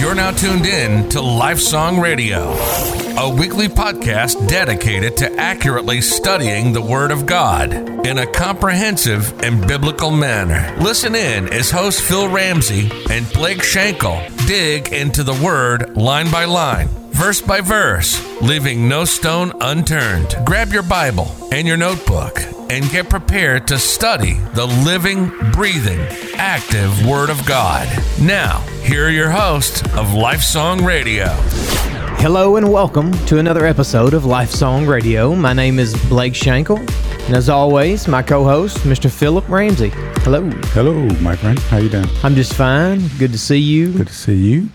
You're 0.00 0.14
now 0.14 0.30
tuned 0.30 0.64
in 0.64 1.10
to 1.10 1.18
Lifesong 1.18 2.00
Radio, 2.00 2.54
a 3.20 3.28
weekly 3.28 3.68
podcast 3.68 4.48
dedicated 4.48 5.18
to 5.18 5.30
accurately 5.36 6.00
studying 6.00 6.72
the 6.72 6.80
Word 6.80 7.10
of 7.10 7.26
God 7.26 7.74
in 8.06 8.16
a 8.16 8.26
comprehensive 8.26 9.38
and 9.42 9.68
biblical 9.68 10.10
manner. 10.10 10.74
Listen 10.82 11.14
in 11.14 11.52
as 11.52 11.70
host 11.70 12.00
Phil 12.00 12.30
Ramsey 12.30 12.90
and 13.10 13.30
Blake 13.34 13.62
Schenkel 13.62 14.22
dig 14.46 14.90
into 14.90 15.22
the 15.22 15.38
Word 15.44 15.94
line 15.98 16.30
by 16.30 16.46
line 16.46 16.88
verse 17.20 17.42
by 17.42 17.60
verse, 17.60 18.40
leaving 18.40 18.88
no 18.88 19.04
stone 19.04 19.52
unturned. 19.60 20.34
Grab 20.46 20.72
your 20.72 20.82
Bible 20.82 21.30
and 21.52 21.68
your 21.68 21.76
notebook 21.76 22.40
and 22.70 22.90
get 22.90 23.10
prepared 23.10 23.68
to 23.68 23.78
study 23.78 24.38
the 24.54 24.64
living, 24.64 25.28
breathing, 25.52 26.00
active 26.36 27.06
Word 27.06 27.28
of 27.28 27.44
God. 27.44 27.86
Now, 28.22 28.60
here 28.82 29.06
are 29.06 29.10
your 29.10 29.28
hosts 29.28 29.82
of 29.82 30.14
Lifesong 30.14 30.82
Radio. 30.82 31.26
Hello 32.22 32.56
and 32.56 32.72
welcome 32.72 33.12
to 33.26 33.38
another 33.38 33.66
episode 33.66 34.14
of 34.14 34.22
Lifesong 34.22 34.88
Radio. 34.88 35.34
My 35.34 35.52
name 35.52 35.78
is 35.78 35.92
Blake 36.08 36.34
Schenkel, 36.34 36.78
and 36.78 37.36
as 37.36 37.50
always, 37.50 38.08
my 38.08 38.22
co-host, 38.22 38.78
Mr. 38.78 39.10
Philip 39.10 39.46
Ramsey. 39.46 39.90
Hello. 40.22 40.48
Hello, 40.72 40.94
my 41.20 41.36
friend. 41.36 41.58
How 41.58 41.76
you 41.76 41.90
doing? 41.90 42.08
I'm 42.22 42.34
just 42.34 42.54
fine. 42.54 43.08
Good 43.18 43.32
to 43.32 43.38
see 43.38 43.58
you. 43.58 43.92
Good 43.92 44.06
to 44.06 44.14
see 44.14 44.36
you. 44.36 44.70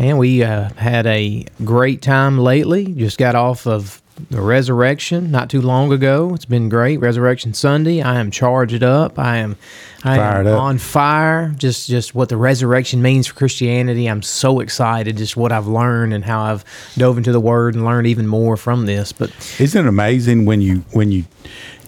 Man, 0.00 0.16
we 0.16 0.42
uh, 0.42 0.70
had 0.76 1.06
a 1.06 1.44
great 1.62 2.00
time 2.00 2.38
lately. 2.38 2.86
Just 2.86 3.18
got 3.18 3.34
off 3.34 3.66
of 3.66 4.00
the 4.30 4.40
resurrection 4.40 5.30
not 5.30 5.50
too 5.50 5.60
long 5.60 5.92
ago. 5.92 6.32
It's 6.34 6.46
been 6.46 6.70
great. 6.70 7.00
Resurrection 7.00 7.52
Sunday. 7.52 8.00
I 8.00 8.18
am 8.18 8.30
charged 8.30 8.82
up. 8.82 9.18
I 9.18 9.36
am, 9.36 9.56
I 10.02 10.16
Fired 10.16 10.46
am 10.46 10.54
up. 10.54 10.60
on 10.62 10.78
fire. 10.78 11.52
Just, 11.54 11.86
just 11.86 12.14
what 12.14 12.30
the 12.30 12.38
resurrection 12.38 13.02
means 13.02 13.26
for 13.26 13.34
Christianity. 13.34 14.06
I'm 14.06 14.22
so 14.22 14.60
excited. 14.60 15.18
Just 15.18 15.36
what 15.36 15.52
I've 15.52 15.66
learned 15.66 16.14
and 16.14 16.24
how 16.24 16.44
I've 16.44 16.64
dove 16.96 17.18
into 17.18 17.32
the 17.32 17.40
Word 17.40 17.74
and 17.74 17.84
learned 17.84 18.06
even 18.06 18.26
more 18.26 18.56
from 18.56 18.86
this. 18.86 19.12
But 19.12 19.30
Isn't 19.60 19.84
it 19.84 19.88
amazing 19.88 20.46
when 20.46 20.62
you 20.62 20.76
when 20.92 21.12
you 21.12 21.24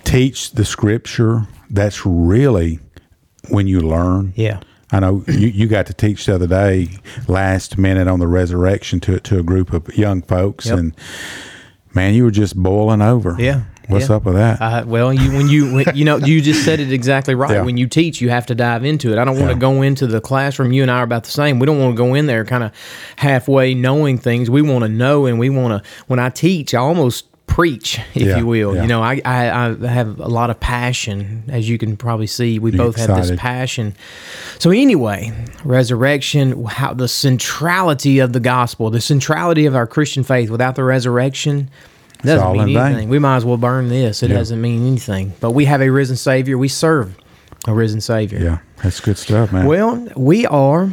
teach 0.04 0.50
the 0.52 0.66
scripture? 0.66 1.46
That's 1.70 2.04
really 2.04 2.78
when 3.48 3.66
you 3.66 3.80
learn. 3.80 4.34
yeah, 4.36 4.60
I 4.92 5.00
know 5.00 5.24
you, 5.26 5.48
you 5.48 5.66
got 5.66 5.86
to 5.86 5.94
teach 5.94 6.26
the 6.26 6.34
other 6.34 6.46
day, 6.46 6.88
last 7.26 7.78
minute 7.78 8.08
on 8.08 8.20
the 8.20 8.26
resurrection 8.26 9.00
to 9.00 9.18
to 9.20 9.38
a 9.38 9.42
group 9.42 9.72
of 9.72 9.96
young 9.96 10.22
folks, 10.22 10.66
Yep. 10.66 10.78
and 10.78 10.96
man, 11.94 12.14
you 12.14 12.24
were 12.24 12.30
just 12.30 12.56
boiling 12.56 13.00
over. 13.02 13.36
Yeah, 13.38 13.62
What's 13.88 14.08
yeah. 14.10 14.16
up 14.16 14.24
with 14.24 14.34
that? 14.34 14.60
Uh, 14.60 14.84
well, 14.86 15.12
you 15.12 15.32
when 15.36 15.48
you 15.48 15.72
when, 15.74 15.86
you 15.94 16.04
know 16.04 16.16
you 16.18 16.40
just 16.42 16.64
said 16.64 16.78
it 16.78 16.92
exactly 16.92 17.34
right. 17.34 17.52
Yeah. 17.52 17.62
When 17.62 17.76
you 17.76 17.86
teach, 17.86 18.20
you 18.20 18.28
have 18.30 18.46
to 18.46 18.54
dive 18.54 18.84
into 18.84 19.12
it. 19.12 19.18
I 19.18 19.24
don't 19.24 19.36
want 19.36 19.48
to 19.48 19.54
Yeah. 19.54 19.60
go 19.60 19.82
into 19.82 20.06
the 20.06 20.20
classroom. 20.20 20.72
You 20.72 20.82
and 20.82 20.90
I 20.90 20.98
are 20.98 21.04
about 21.04 21.24
the 21.24 21.30
same. 21.30 21.58
We 21.58 21.66
don't 21.66 21.78
want 21.80 21.96
to 21.96 21.96
go 21.96 22.14
in 22.14 22.26
there 22.26 22.44
kind 22.44 22.62
of 22.62 22.72
halfway 23.16 23.74
knowing 23.74 24.18
things. 24.18 24.50
We 24.50 24.62
want 24.62 24.82
to 24.84 24.88
know, 24.88 25.26
and 25.26 25.38
we 25.38 25.48
want 25.50 25.82
to. 25.82 25.90
When 26.06 26.18
I 26.18 26.28
teach, 26.28 26.74
I 26.74 26.78
almost 26.80 27.26
preach, 27.52 27.98
if 28.14 28.22
Yeah, 28.22 28.38
you 28.38 28.46
will. 28.46 28.74
yeah. 28.74 28.82
You 28.82 28.88
know, 28.88 29.02
I, 29.02 29.20
I 29.24 29.68
I 29.70 29.86
have 29.86 30.18
a 30.20 30.28
lot 30.28 30.48
of 30.50 30.58
passion, 30.58 31.44
as 31.48 31.68
you 31.68 31.76
can 31.78 31.96
probably 31.96 32.26
see. 32.26 32.58
We 32.58 32.70
both 32.70 32.96
have 32.96 33.14
this 33.16 33.38
passion. 33.38 33.94
So 34.58 34.70
anyway, 34.70 35.32
resurrection, 35.64 36.64
how 36.64 36.94
the 36.94 37.08
centrality 37.08 38.20
of 38.20 38.32
the 38.32 38.40
gospel, 38.40 38.90
the 38.90 39.00
centrality 39.00 39.66
of 39.66 39.74
our 39.74 39.86
Christian 39.86 40.22
faith. 40.22 40.48
Without 40.50 40.74
the 40.76 40.84
resurrection. 40.84 41.68
Doesn't 42.22 42.46
all 42.46 42.54
mean 42.54 42.76
in 42.76 42.94
vain. 42.96 43.08
We 43.08 43.18
might 43.18 43.36
as 43.38 43.44
well 43.44 43.56
burn 43.56 43.88
this. 43.88 44.22
It 44.22 44.30
Yeah. 44.30 44.36
doesn't 44.36 44.60
mean 44.60 44.86
anything. 44.86 45.32
But 45.40 45.50
we 45.50 45.64
have 45.64 45.82
a 45.82 45.90
risen 45.90 46.14
Savior. 46.16 46.56
We 46.56 46.68
serve 46.68 47.16
a 47.66 47.74
risen 47.74 48.00
Savior. 48.00 48.38
yeah, 48.38 48.58
that's 48.82 49.00
good 49.00 49.18
stuff, 49.18 49.52
man. 49.52 49.66
Well, 49.66 50.08
we 50.16 50.46
are. 50.46 50.90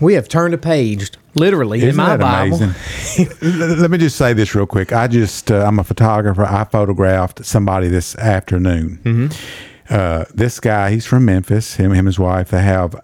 We 0.00 0.14
have 0.14 0.28
turned 0.28 0.54
a 0.54 0.58
page, 0.58 1.12
literally, 1.34 1.80
in 1.82 1.88
Isn't 1.88 1.96
my 1.96 2.16
that 2.16 2.20
Bible. 2.20 2.56
amazing? 2.62 3.78
Let 3.80 3.90
me 3.90 3.98
just 3.98 4.16
say 4.16 4.32
this 4.32 4.54
real 4.54 4.66
quick. 4.66 4.92
I 4.92 5.06
just, 5.08 5.50
uh, 5.50 5.64
I'm 5.66 5.78
a 5.78 5.84
photographer. 5.84 6.44
I 6.44 6.64
photographed 6.64 7.44
somebody 7.44 7.88
this 7.88 8.16
afternoon. 8.16 9.00
Mm-hmm. 9.02 9.94
Uh, 9.94 10.24
this 10.34 10.60
guy, 10.60 10.90
he's 10.90 11.06
from 11.06 11.24
Memphis. 11.24 11.74
Him, 11.76 11.90
him 11.92 11.98
and 12.00 12.08
his 12.08 12.18
wife, 12.18 12.50
they 12.50 12.62
have, 12.62 12.94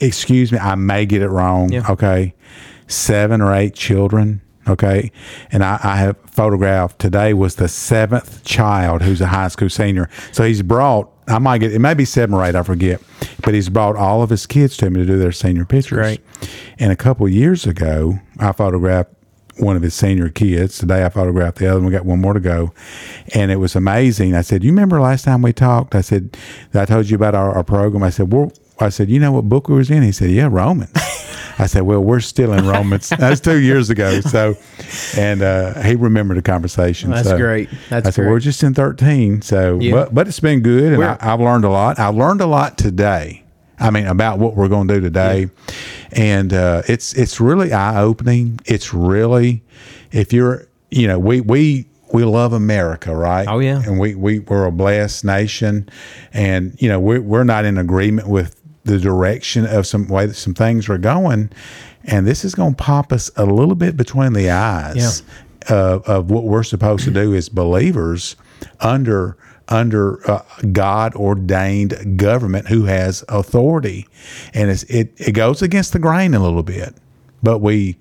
excuse 0.00 0.50
me, 0.52 0.58
I 0.58 0.74
may 0.74 1.06
get 1.06 1.22
it 1.22 1.28
wrong. 1.28 1.70
Yeah. 1.72 1.90
Okay. 1.90 2.34
Seven 2.86 3.40
or 3.40 3.54
eight 3.54 3.74
children. 3.74 4.40
Okay. 4.68 5.12
And 5.52 5.62
I, 5.62 5.78
I 5.82 5.96
have 5.96 6.16
photographed 6.26 6.98
today 6.98 7.34
was 7.34 7.56
the 7.56 7.68
seventh 7.68 8.44
child 8.44 9.02
who's 9.02 9.20
a 9.20 9.26
high 9.26 9.48
school 9.48 9.68
senior. 9.68 10.08
So 10.32 10.44
he's 10.44 10.62
brought, 10.62 11.10
I 11.28 11.38
might 11.38 11.58
get, 11.58 11.72
it 11.72 11.80
may 11.80 11.94
be 11.94 12.04
seven 12.04 12.34
or 12.34 12.44
eight, 12.44 12.54
I 12.54 12.62
forget, 12.62 13.00
but 13.42 13.54
he's 13.54 13.68
brought 13.68 13.96
all 13.96 14.22
of 14.22 14.30
his 14.30 14.46
kids 14.46 14.76
to 14.78 14.90
me 14.90 15.00
to 15.00 15.06
do 15.06 15.18
their 15.18 15.32
senior 15.32 15.64
pictures. 15.64 15.98
Great. 15.98 16.20
And 16.78 16.90
a 16.90 16.96
couple 16.96 17.26
of 17.26 17.32
years 17.32 17.66
ago, 17.66 18.18
I 18.38 18.52
photographed 18.52 19.10
one 19.58 19.76
of 19.76 19.82
his 19.82 19.94
senior 19.94 20.28
kids. 20.28 20.78
Today 20.78 21.04
I 21.04 21.08
photographed 21.08 21.58
the 21.58 21.68
other 21.68 21.78
one. 21.80 21.86
We 21.86 21.92
got 21.92 22.04
one 22.04 22.20
more 22.20 22.34
to 22.34 22.40
go. 22.40 22.72
And 23.34 23.50
it 23.50 23.56
was 23.56 23.76
amazing. 23.76 24.34
I 24.34 24.42
said, 24.42 24.64
You 24.64 24.70
remember 24.70 25.00
last 25.00 25.24
time 25.24 25.42
we 25.42 25.52
talked? 25.52 25.94
I 25.94 26.00
said, 26.00 26.36
I 26.72 26.84
told 26.84 27.08
you 27.08 27.16
about 27.16 27.34
our, 27.34 27.52
our 27.54 27.64
program. 27.64 28.02
I 28.02 28.10
said, 28.10 28.32
well, 28.32 28.52
I 28.80 28.88
said, 28.88 29.08
You 29.08 29.20
know 29.20 29.32
what 29.32 29.48
book 29.48 29.68
we 29.68 29.76
was 29.76 29.90
in? 29.90 30.02
He 30.02 30.12
said, 30.12 30.30
Yeah, 30.30 30.48
Romans. 30.50 30.90
I 31.58 31.66
said, 31.66 31.82
Well, 31.82 32.00
we're 32.00 32.20
still 32.20 32.52
in 32.52 32.66
Romans. 32.66 33.08
That's 33.18 33.40
two 33.40 33.58
years 33.58 33.90
ago. 33.90 34.20
So, 34.20 34.56
and 35.16 35.42
uh, 35.42 35.80
he 35.82 35.94
remembered 35.94 36.36
the 36.38 36.42
conversation. 36.42 37.10
That's 37.10 37.28
So 37.28 37.36
great. 37.36 37.68
That's 37.90 38.06
I 38.08 38.10
said, 38.10 38.22
great. 38.22 38.30
We're 38.30 38.40
just 38.40 38.62
in 38.62 38.74
13. 38.74 39.42
So, 39.42 39.78
Yeah. 39.78 39.92
but, 39.92 40.14
but 40.14 40.28
it's 40.28 40.40
been 40.40 40.60
good. 40.60 40.92
And 40.94 41.04
I, 41.04 41.16
I've 41.20 41.40
learned 41.40 41.64
a 41.64 41.70
lot. 41.70 41.98
I've 41.98 42.16
learned 42.16 42.40
a 42.40 42.46
lot 42.46 42.76
today. 42.78 43.44
I 43.78 43.90
mean, 43.90 44.06
about 44.06 44.38
what 44.38 44.54
we're 44.54 44.68
going 44.68 44.86
to 44.88 44.94
do 44.94 45.00
today, 45.00 45.48
and 46.12 46.52
uh, 46.52 46.82
it's 46.86 47.12
it's 47.14 47.40
really 47.40 47.72
eye 47.72 48.00
opening. 48.00 48.60
It's 48.66 48.94
really, 48.94 49.64
if 50.12 50.32
you're, 50.32 50.68
you 50.92 51.08
know, 51.08 51.18
we 51.18 51.40
we 51.40 51.88
we 52.12 52.22
love 52.24 52.52
America, 52.52 53.14
right? 53.14 53.48
Oh, 53.48 53.58
yeah. 53.58 53.82
and 53.84 53.98
we 53.98 54.14
we 54.14 54.38
we're 54.38 54.66
a 54.66 54.70
blessed 54.72 55.24
nation, 55.24 55.88
and 56.32 56.76
you 56.80 56.88
know 56.88 57.00
we're 57.00 57.20
we're 57.20 57.42
not 57.42 57.64
in 57.64 57.76
agreement 57.76 58.28
with 58.28 58.54
the 58.84 58.98
direction 58.98 59.66
of 59.66 59.86
some 59.86 60.08
way 60.08 60.26
that 60.26 60.34
some 60.34 60.54
things 60.54 60.88
are 60.88 60.98
going, 60.98 61.50
and 62.04 62.26
this 62.26 62.44
is 62.44 62.54
going 62.54 62.74
to 62.74 62.82
pop 62.82 63.12
us 63.12 63.30
a 63.36 63.46
little 63.46 63.74
bit 63.74 63.96
between 63.96 64.34
the 64.34 64.50
eyes 64.50 65.22
of, 65.68 66.04
of 66.06 66.30
what 66.30 66.44
we're 66.44 66.62
supposed 66.62 67.04
to 67.04 67.10
do 67.10 67.34
as 67.34 67.48
believers 67.48 68.36
under 68.80 69.36
under 69.68 70.30
uh, 70.30 70.42
God 70.72 71.14
ordained 71.14 72.18
government 72.18 72.68
who 72.68 72.84
has 72.84 73.24
authority, 73.28 74.06
and 74.52 74.70
it's, 74.70 74.82
it 74.84 75.14
it 75.16 75.32
goes 75.32 75.62
against 75.62 75.92
the 75.94 75.98
grain 75.98 76.34
a 76.34 76.38
little 76.38 76.62
bit, 76.62 76.94
but 77.42 77.60
we 77.60 77.96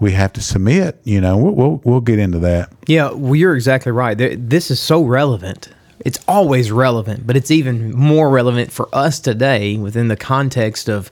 we 0.00 0.12
have 0.12 0.32
to 0.34 0.40
submit. 0.40 0.98
You 1.04 1.20
know, 1.20 1.36
we'll 1.36 1.54
we'll, 1.54 1.80
we'll 1.84 2.00
get 2.00 2.18
into 2.18 2.38
that. 2.40 2.72
Yeah, 2.86 3.10
well, 3.10 3.34
you're 3.34 3.54
exactly 3.54 3.92
right. 3.92 4.14
This 4.16 4.70
is 4.70 4.80
so 4.80 5.02
relevant. 5.02 5.68
It's 6.00 6.18
always 6.28 6.70
relevant, 6.70 7.26
but 7.26 7.36
it's 7.36 7.50
even 7.50 7.92
more 7.92 8.28
relevant 8.30 8.70
for 8.70 8.88
us 8.92 9.18
today 9.18 9.76
within 9.76 10.08
the 10.08 10.16
context 10.16 10.88
of 10.88 11.10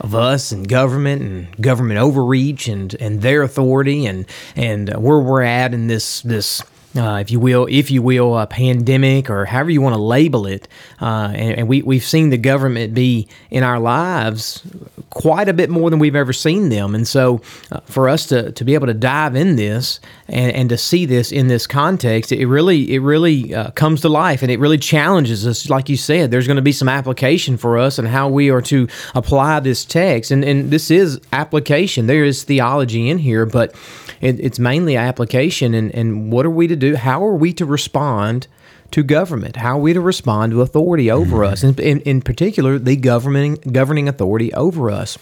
of 0.00 0.14
us 0.14 0.52
and 0.52 0.68
government 0.68 1.22
and 1.22 1.62
government 1.62 1.98
overreach 1.98 2.68
and 2.68 2.94
and 3.00 3.22
their 3.22 3.42
authority 3.42 4.06
and 4.06 4.26
and 4.54 4.90
where 4.94 5.18
we're 5.18 5.42
at 5.42 5.72
in 5.72 5.86
this 5.86 6.20
this 6.20 6.62
uh, 6.96 7.18
if 7.18 7.30
you 7.30 7.38
will, 7.38 7.66
if 7.70 7.90
you 7.90 8.00
will, 8.00 8.38
a 8.38 8.46
pandemic 8.46 9.28
or 9.28 9.44
however 9.44 9.70
you 9.70 9.80
want 9.80 9.94
to 9.94 10.00
label 10.00 10.46
it. 10.46 10.66
Uh, 11.00 11.30
and, 11.34 11.58
and 11.58 11.68
we, 11.68 11.82
we've 11.82 12.04
seen 12.04 12.30
the 12.30 12.38
government 12.38 12.94
be 12.94 13.28
in 13.50 13.62
our 13.62 13.78
lives 13.78 14.62
quite 15.10 15.48
a 15.48 15.52
bit 15.52 15.70
more 15.70 15.90
than 15.90 15.98
we've 15.98 16.16
ever 16.16 16.32
seen 16.32 16.68
them. 16.68 16.94
And 16.94 17.06
so 17.06 17.40
uh, 17.70 17.80
for 17.80 18.08
us 18.08 18.26
to, 18.26 18.52
to 18.52 18.64
be 18.64 18.74
able 18.74 18.86
to 18.86 18.94
dive 18.94 19.36
in 19.36 19.56
this 19.56 20.00
and, 20.28 20.52
and 20.52 20.68
to 20.70 20.76
see 20.76 21.06
this 21.06 21.30
in 21.30 21.46
this 21.46 21.66
context, 21.66 22.32
it 22.32 22.46
really, 22.46 22.92
it 22.94 22.98
really 22.98 23.54
uh, 23.54 23.70
comes 23.72 24.00
to 24.00 24.08
life 24.08 24.42
and 24.42 24.50
it 24.50 24.58
really 24.58 24.78
challenges 24.78 25.46
us. 25.46 25.70
Like 25.70 25.88
you 25.88 25.96
said, 25.96 26.30
there's 26.30 26.46
going 26.46 26.56
to 26.56 26.62
be 26.62 26.72
some 26.72 26.88
application 26.88 27.56
for 27.56 27.78
us 27.78 27.98
and 27.98 28.08
how 28.08 28.28
we 28.28 28.50
are 28.50 28.62
to 28.62 28.88
apply 29.14 29.60
this 29.60 29.84
text. 29.84 30.30
And, 30.30 30.44
and 30.44 30.70
this 30.70 30.90
is 30.90 31.20
application. 31.32 32.06
There 32.06 32.24
is 32.24 32.42
theology 32.42 33.08
in 33.08 33.18
here, 33.18 33.46
but 33.46 33.74
it, 34.20 34.40
it's 34.40 34.58
mainly 34.58 34.96
application. 34.96 35.74
And, 35.74 35.94
and 35.94 36.32
what 36.32 36.44
are 36.44 36.50
we 36.50 36.66
to 36.66 36.76
do? 36.76 36.96
How 36.96 37.24
are 37.24 37.36
we 37.36 37.52
to 37.54 37.64
respond 37.64 38.48
to 38.90 39.02
government? 39.02 39.56
How 39.56 39.78
are 39.78 39.80
we 39.80 39.92
to 39.92 40.00
respond 40.00 40.52
to 40.52 40.62
authority 40.62 41.10
over 41.10 41.44
us? 41.44 41.62
And 41.62 41.78
in, 41.78 42.00
in 42.00 42.20
particular, 42.20 42.78
the 42.78 42.96
governing 42.96 43.56
governing 43.70 44.08
authority 44.08 44.52
over 44.54 44.90
us. 44.90 45.18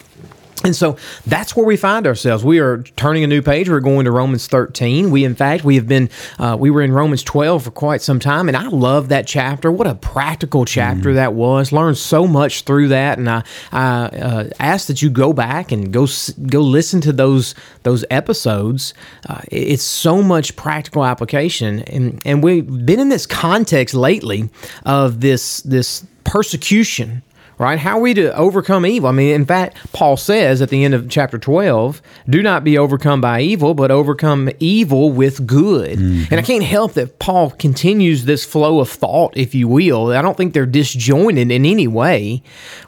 And 0.63 0.75
so 0.75 0.97
that's 1.27 1.55
where 1.55 1.65
we 1.65 1.77
find 1.77 2.07
ourselves. 2.07 2.43
We 2.43 2.59
are 2.59 2.81
turning 2.95 3.23
a 3.23 3.27
new 3.27 3.41
page. 3.41 3.69
We're 3.69 3.81
going 3.81 4.05
to 4.05 4.11
Romans 4.11 4.47
13. 4.47 5.11
We, 5.11 5.25
in 5.25 5.35
fact, 5.35 5.63
we 5.63 5.75
have 5.75 5.87
been, 5.87 6.09
uh, 6.39 6.55
we 6.59 6.71
were 6.71 6.81
in 6.81 6.91
Romans 6.91 7.23
12 7.23 7.63
for 7.65 7.71
quite 7.71 8.01
some 8.01 8.19
time, 8.19 8.47
and 8.47 8.55
I 8.55 8.67
love 8.69 9.09
that 9.09 9.27
chapter. 9.27 9.71
What 9.71 9.85
a 9.85 9.95
practical 9.95 10.65
chapter 10.65 11.13
that 11.13 11.33
was. 11.33 11.71
Learned 11.71 11.97
so 11.97 12.25
much 12.25 12.63
through 12.63 12.87
that, 12.87 13.17
and 13.17 13.29
I, 13.29 13.43
I 13.71 14.05
uh, 14.05 14.49
ask 14.59 14.87
that 14.87 15.01
you 15.01 15.09
go 15.09 15.33
back 15.33 15.71
and 15.71 15.91
go 15.91 16.07
go 16.47 16.61
listen 16.61 17.01
to 17.01 17.11
those 17.11 17.53
those 17.83 18.05
episodes. 18.09 18.93
Uh, 19.27 19.41
it's 19.51 19.83
so 19.83 20.23
much 20.23 20.55
practical 20.55 21.05
application, 21.05 21.81
and 21.81 22.21
and 22.25 22.43
we've 22.43 22.85
been 22.85 22.99
in 22.99 23.09
this 23.09 23.25
context 23.25 23.93
lately 23.93 24.49
of 24.85 25.21
this 25.21 25.61
this 25.61 26.05
persecution 26.23 27.21
right? 27.57 27.79
How 27.79 27.97
are 27.97 28.01
we 28.01 28.13
to 28.15 28.35
overcome 28.35 28.85
evil? 28.85 29.09
I 29.09 29.11
mean, 29.11 29.33
in 29.33 29.45
fact, 29.45 29.77
Paul 29.93 30.17
says 30.17 30.61
at 30.61 30.69
the 30.69 30.83
end 30.83 30.93
of 30.93 31.09
chapter 31.09 31.37
12, 31.37 32.01
do 32.29 32.41
not 32.41 32.63
be 32.63 32.77
overcome 32.77 33.21
by 33.21 33.41
evil, 33.41 33.73
but 33.73 33.91
overcome 33.91 34.49
evil 34.59 35.11
with 35.11 35.45
good. 35.47 35.99
And 35.99 36.33
I 36.33 36.41
can't 36.41 36.63
help 36.63 36.93
that 36.93 37.19
Paul 37.19 37.51
continues 37.51 38.25
this 38.25 38.45
flow 38.45 38.79
of 38.79 38.89
thought, 38.89 39.35
if 39.37 39.55
you 39.55 39.67
will. 39.67 40.11
I 40.11 40.21
don't 40.21 40.35
think 40.35 40.53
they're 40.53 40.65
disjointed 40.65 41.51
in 41.51 41.65
any 41.65 41.87
way, 41.87 42.41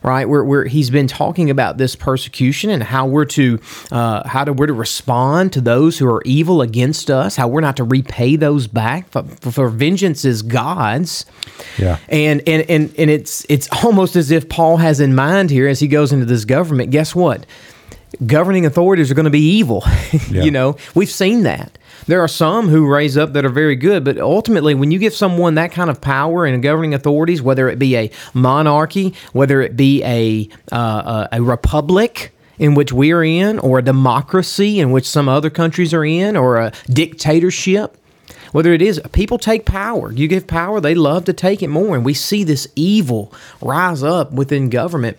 right? 0.04 0.28
Where, 0.28 0.44
where 0.44 0.66
he's 0.66 0.90
been 0.90 1.08
talking 1.08 1.50
about 1.50 1.78
this 1.78 1.96
persecution 1.96 2.70
and 2.70 2.84
how 2.84 3.06
we're 3.06 3.26
to 3.26 3.60
uh, 3.92 4.28
how 4.28 4.44
to 4.44 4.54
we're 4.54 4.68
to 4.68 4.74
respond 4.74 5.54
to 5.54 5.62
those 5.62 5.98
who 5.98 6.08
are 6.08 6.22
evil 6.26 6.62
against 6.62 7.10
us, 7.10 7.36
how 7.36 7.48
we're 7.48 7.62
not 7.62 7.78
to 7.78 7.84
repay 7.84 8.36
those 8.36 8.68
back. 8.68 9.08
For, 9.10 9.24
for 9.24 9.70
vengeance 9.70 10.26
is 10.26 10.42
God's. 10.42 11.26
Yeah. 11.78 12.00
And 12.10 12.42
and 12.48 12.70
and 12.70 12.94
and 12.98 13.10
it's 13.10 13.46
it's 13.50 13.70
almost 13.84 14.16
as 14.16 14.32
if 14.32 14.50
Paul 14.50 14.57
has 14.78 15.00
in 15.00 15.14
mind 15.14 15.50
here 15.52 15.68
as 15.68 15.80
he 15.80 15.88
goes 15.88 16.12
into 16.12 16.26
this 16.26 16.46
government. 16.46 16.90
Guess 16.90 17.14
what? 17.14 17.46
Governing 18.26 18.66
authorities 18.66 19.12
are 19.12 19.14
going 19.14 19.26
to 19.26 19.30
be 19.30 19.40
evil. 19.58 19.84
Yeah. 20.32 20.44
you 20.44 20.52
know, 20.52 20.76
we've 20.96 21.10
seen 21.10 21.44
that. 21.44 21.78
There 22.08 22.22
are 22.22 22.28
some 22.28 22.68
who 22.70 22.88
raise 22.88 23.18
up 23.18 23.34
that 23.34 23.46
are 23.46 23.50
very 23.50 23.76
good, 23.76 24.04
but 24.04 24.18
ultimately, 24.18 24.74
when 24.74 24.92
you 24.92 25.00
give 25.00 25.14
someone 25.14 25.56
that 25.56 25.72
kind 25.72 25.90
of 25.90 26.02
power 26.02 26.46
in 26.46 26.60
governing 26.62 26.94
authorities, 26.94 27.42
whether 27.42 27.70
it 27.70 27.78
be 27.78 27.96
a 27.96 28.12
monarchy, 28.34 29.14
whether 29.34 29.62
it 29.62 29.76
be 29.78 30.04
a 30.04 30.50
uh, 30.72 31.28
a, 31.32 31.38
a 31.38 31.42
republic, 31.42 32.34
in 32.60 32.76
which 32.76 32.92
we 32.92 33.12
are 33.12 33.24
in, 33.24 33.60
or 33.60 33.80
a 33.80 33.82
democracy 33.82 34.80
in 34.80 34.92
which 34.92 35.08
some 35.08 35.30
other 35.30 35.50
countries 35.50 35.94
are 35.94 36.06
in, 36.06 36.36
or 36.36 36.58
a 36.58 36.72
dictatorship, 36.90 37.98
whether 38.52 38.74
it 38.74 38.82
is 38.82 39.00
people 39.12 39.38
take 39.38 39.66
power, 39.66 40.12
you 40.12 40.28
give 40.28 40.48
power, 40.48 40.80
they 40.80 40.96
love 40.96 41.26
to 41.26 41.34
take 41.34 41.62
it 41.62 41.68
more. 41.70 41.96
And 41.96 42.06
we 42.06 42.14
see 42.14 42.44
this 42.44 42.68
evil 42.76 43.34
rise 43.62 44.04
up 44.04 44.32
within 44.32 44.70
government. 44.70 45.18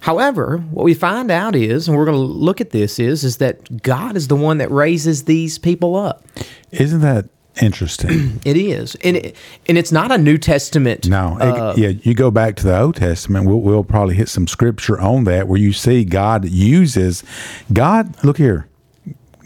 However, 0.00 0.58
what 0.70 0.84
we 0.84 0.92
find 0.92 1.30
out 1.30 1.56
is, 1.56 1.88
and 1.88 1.96
we're 1.96 2.04
going 2.04 2.16
to 2.18 2.22
look 2.22 2.60
at 2.60 2.70
this, 2.70 2.98
is, 2.98 3.24
is 3.24 3.38
that 3.38 3.82
God 3.82 4.16
is 4.16 4.28
the 4.28 4.36
one 4.36 4.58
that 4.58 4.70
raises 4.70 5.24
these 5.24 5.58
people 5.58 5.96
up. 5.96 6.22
Isn't 6.72 7.00
that 7.00 7.26
interesting? 7.62 8.40
It 8.44 8.58
is. 8.58 8.96
And, 8.96 9.16
it, 9.16 9.36
and 9.66 9.78
it's 9.78 9.92
not 9.92 10.12
a 10.12 10.18
New 10.18 10.36
Testament. 10.36 11.08
No, 11.08 11.38
it- 11.40 11.42
uh, 11.42 11.74
yeah. 11.78 11.88
You 12.02 12.12
go 12.12 12.30
back 12.30 12.56
to 12.56 12.64
the 12.64 12.78
Old 12.78 12.96
Testament. 12.96 13.46
We'll, 13.46 13.60
we'll 13.62 13.84
probably 13.84 14.14
hit 14.16 14.28
some 14.28 14.46
scripture 14.46 15.00
on 15.00 15.24
that 15.24 15.48
where 15.48 15.58
you 15.58 15.72
see 15.72 16.04
God 16.04 16.44
uses 16.50 17.24
God. 17.72 18.22
Look 18.22 18.36
here, 18.36 18.68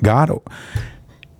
God. 0.02 0.40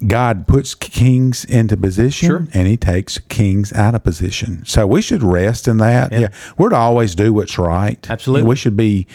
God 0.06 0.46
puts 0.46 0.74
kings 0.74 1.44
into 1.44 1.76
position, 1.76 2.28
Sure. 2.28 2.48
and 2.54 2.66
He 2.68 2.76
takes 2.76 3.18
kings 3.18 3.72
out 3.72 3.94
of 3.94 4.04
position. 4.04 4.64
So 4.64 4.86
we 4.86 5.02
should 5.02 5.22
rest 5.22 5.66
in 5.66 5.78
that. 5.78 6.12
Yeah, 6.12 6.28
we're 6.56 6.68
to 6.70 6.76
always 6.76 7.14
do 7.14 7.32
what's 7.32 7.58
right. 7.58 7.98
Absolutely. 8.08 8.48
we 8.48 8.54
should 8.56 8.76
be, 8.76 9.06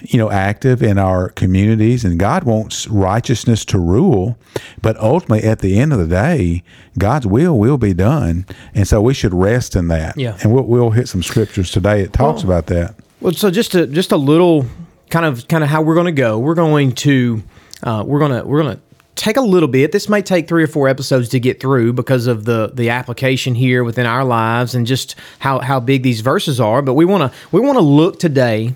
you 0.00 0.16
know, 0.18 0.30
active 0.30 0.80
in 0.82 0.96
our 0.96 1.30
communities, 1.30 2.04
and 2.04 2.18
God 2.20 2.44
wants 2.44 2.86
righteousness 2.86 3.64
to 3.66 3.78
rule. 3.78 4.38
But 4.80 4.96
ultimately, 4.98 5.48
at 5.48 5.58
the 5.58 5.78
end 5.78 5.92
of 5.92 5.98
the 5.98 6.06
day, 6.06 6.62
God's 6.98 7.26
will 7.26 7.58
will 7.58 7.78
be 7.78 7.92
done, 7.92 8.46
and 8.74 8.86
so 8.86 9.00
we 9.00 9.14
should 9.14 9.34
rest 9.34 9.74
in 9.74 9.88
that. 9.88 10.16
Yeah. 10.16 10.36
and 10.42 10.52
we'll, 10.54 10.64
we'll 10.64 10.90
hit 10.90 11.08
some 11.08 11.22
scriptures 11.24 11.72
today 11.72 12.02
that 12.02 12.12
talks 12.12 12.42
about 12.44 12.66
that. 12.66 12.94
Well, 13.20 13.32
so 13.32 13.50
just 13.50 13.74
a 13.74 13.88
just 13.88 14.12
a 14.12 14.16
little 14.16 14.66
kind 15.10 15.26
of 15.26 15.48
kind 15.48 15.64
of 15.64 15.70
how 15.70 15.82
we're 15.82 15.94
going 15.94 16.06
to 16.06 16.12
go. 16.12 16.38
We're 16.38 16.54
going 16.54 16.92
to 16.92 17.42
uh, 17.82 18.04
we're 18.06 18.20
gonna 18.20 18.44
we're 18.44 18.62
gonna 18.62 18.78
take 19.18 19.36
a 19.36 19.42
little 19.42 19.68
bit. 19.68 19.92
This 19.92 20.08
may 20.08 20.22
take 20.22 20.48
three 20.48 20.62
or 20.62 20.68
four 20.68 20.88
episodes 20.88 21.28
to 21.30 21.40
get 21.40 21.60
through 21.60 21.92
because 21.92 22.26
of 22.26 22.44
the 22.44 22.70
the 22.72 22.90
application 22.90 23.54
here 23.54 23.84
within 23.84 24.06
our 24.06 24.24
lives 24.24 24.74
and 24.74 24.86
just 24.86 25.16
how 25.40 25.58
how 25.58 25.80
big 25.80 26.02
these 26.02 26.20
verses 26.20 26.60
are. 26.60 26.80
But 26.80 26.94
we 26.94 27.04
want 27.04 27.30
to 27.30 27.38
we 27.52 27.60
want 27.60 27.76
to 27.76 27.82
look 27.82 28.18
today 28.18 28.74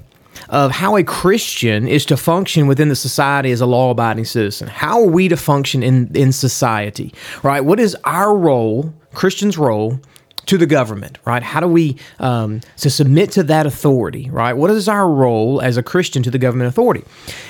of 0.48 0.72
how 0.72 0.96
a 0.96 1.04
Christian 1.04 1.86
is 1.86 2.04
to 2.06 2.16
function 2.16 2.66
within 2.66 2.88
the 2.88 2.96
society 2.96 3.52
as 3.52 3.60
a 3.60 3.66
law 3.66 3.90
abiding 3.90 4.24
citizen. 4.24 4.68
How 4.68 5.00
are 5.00 5.06
we 5.06 5.28
to 5.28 5.36
function 5.36 5.82
in 5.82 6.10
in 6.14 6.32
society? 6.32 7.14
Right? 7.42 7.64
What 7.64 7.78
is 7.78 7.96
our 8.04 8.36
role, 8.36 8.92
Christian's 9.14 9.56
role? 9.56 10.00
to 10.44 10.58
the 10.58 10.66
government, 10.66 11.18
right? 11.24 11.40
How 11.40 11.60
do 11.60 11.68
we 11.68 11.96
um, 12.18 12.62
to 12.78 12.90
submit 12.90 13.30
to 13.30 13.44
that 13.44 13.64
authority, 13.64 14.28
right? 14.28 14.54
What 14.54 14.72
is 14.72 14.88
our 14.88 15.08
role 15.08 15.62
as 15.62 15.76
a 15.76 15.84
Christian 15.84 16.24
to 16.24 16.32
the 16.32 16.38
government 16.38 16.66
authority? 16.66 17.04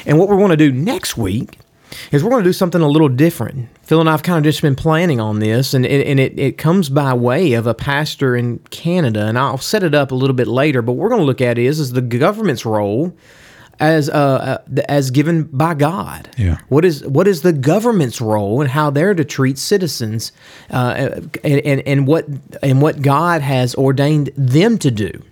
And 0.04 0.18
what 0.18 0.28
we 0.28 0.36
want 0.36 0.50
to 0.50 0.58
do 0.58 0.70
next 0.70 1.16
week 1.16 1.58
is 2.10 2.22
we're 2.22 2.30
going 2.30 2.42
to 2.42 2.48
do 2.48 2.52
something 2.52 2.80
a 2.80 2.88
little 2.88 3.08
different. 3.08 3.68
Phil 3.82 4.00
and 4.00 4.08
I 4.08 4.12
have 4.12 4.22
kind 4.22 4.38
of 4.38 4.44
just 4.44 4.62
been 4.62 4.76
planning 4.76 5.20
on 5.20 5.38
this, 5.38 5.74
and, 5.74 5.84
and 5.84 6.20
it, 6.20 6.38
it 6.38 6.58
comes 6.58 6.88
by 6.88 7.14
way 7.14 7.52
of 7.52 7.66
a 7.66 7.74
pastor 7.74 8.36
in 8.36 8.58
Canada, 8.70 9.26
and 9.26 9.38
I'll 9.38 9.58
set 9.58 9.82
it 9.82 9.94
up 9.94 10.12
a 10.12 10.14
little 10.14 10.36
bit 10.36 10.48
later. 10.48 10.82
But 10.82 10.92
what 10.92 11.02
we're 11.02 11.08
going 11.08 11.20
to 11.20 11.26
look 11.26 11.40
at 11.40 11.58
is 11.58 11.78
is 11.78 11.92
the 11.92 12.00
government's 12.00 12.64
role 12.64 13.16
as 13.80 14.08
uh, 14.08 14.58
uh, 14.72 14.80
as 14.88 15.10
given 15.10 15.44
by 15.44 15.74
God. 15.74 16.28
Yeah. 16.38 16.58
What 16.68 16.84
is 16.84 17.04
what 17.06 17.26
is 17.26 17.42
the 17.42 17.52
government's 17.52 18.20
role 18.20 18.60
and 18.60 18.70
how 18.70 18.90
they're 18.90 19.14
to 19.14 19.24
treat 19.24 19.58
citizens, 19.58 20.32
uh, 20.70 21.20
and, 21.42 21.60
and 21.60 21.80
and 21.80 22.06
what 22.06 22.26
and 22.62 22.80
what 22.80 23.02
God 23.02 23.42
has 23.42 23.74
ordained 23.74 24.30
them 24.36 24.78
to 24.78 24.90
do, 24.90 25.22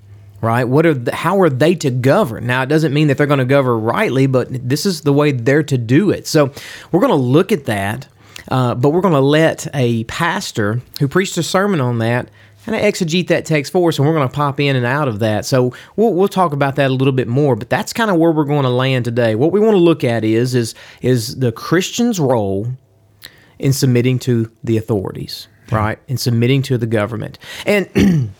right? 0.40 0.64
What 0.64 0.86
are 0.86 0.94
the, 0.94 1.14
how 1.14 1.40
are 1.40 1.50
they 1.50 1.74
to 1.76 1.90
govern? 1.90 2.46
Now, 2.46 2.62
it 2.62 2.66
doesn't 2.66 2.94
mean 2.94 3.08
that 3.08 3.18
they're 3.18 3.26
going 3.26 3.38
to 3.38 3.44
govern 3.44 3.82
rightly, 3.82 4.26
but 4.26 4.48
this 4.50 4.86
is 4.86 5.02
the 5.02 5.12
way 5.12 5.32
they're 5.32 5.62
to 5.64 5.78
do 5.78 6.10
it. 6.10 6.26
So 6.26 6.52
we're 6.92 7.00
going 7.00 7.10
to 7.10 7.16
look 7.16 7.52
at 7.52 7.66
that, 7.66 8.08
uh, 8.48 8.74
but 8.74 8.90
we're 8.90 9.02
going 9.02 9.14
to 9.14 9.20
let 9.20 9.66
a 9.74 10.04
pastor 10.04 10.80
who 10.98 11.08
preached 11.08 11.36
a 11.36 11.42
sermon 11.42 11.80
on 11.80 11.98
that 11.98 12.30
kind 12.66 12.76
of 12.76 12.82
exegete 12.82 13.28
that 13.28 13.44
text 13.46 13.72
for 13.72 13.88
us, 13.88 13.98
and 13.98 14.06
we're 14.06 14.14
going 14.14 14.28
to 14.28 14.34
pop 14.34 14.60
in 14.60 14.76
and 14.76 14.86
out 14.86 15.08
of 15.08 15.20
that. 15.20 15.46
So 15.46 15.72
we'll, 15.96 16.12
we'll 16.12 16.28
talk 16.28 16.52
about 16.52 16.76
that 16.76 16.90
a 16.90 16.94
little 16.94 17.12
bit 17.12 17.28
more. 17.28 17.56
But 17.56 17.70
that's 17.70 17.92
kind 17.92 18.10
of 18.10 18.16
where 18.18 18.32
we're 18.32 18.44
going 18.44 18.64
to 18.64 18.70
land 18.70 19.04
today. 19.04 19.34
What 19.34 19.52
we 19.52 19.60
want 19.60 19.74
to 19.74 19.78
look 19.78 20.04
at 20.04 20.24
is 20.24 20.54
is 20.54 20.74
is 21.00 21.38
the 21.38 21.52
Christian's 21.52 22.20
role 22.20 22.68
in 23.58 23.72
submitting 23.72 24.18
to 24.20 24.50
the 24.62 24.76
authorities, 24.76 25.48
right? 25.70 25.98
In 26.08 26.16
submitting 26.16 26.62
to 26.62 26.78
the 26.78 26.86
government, 26.86 27.38
and. 27.66 28.30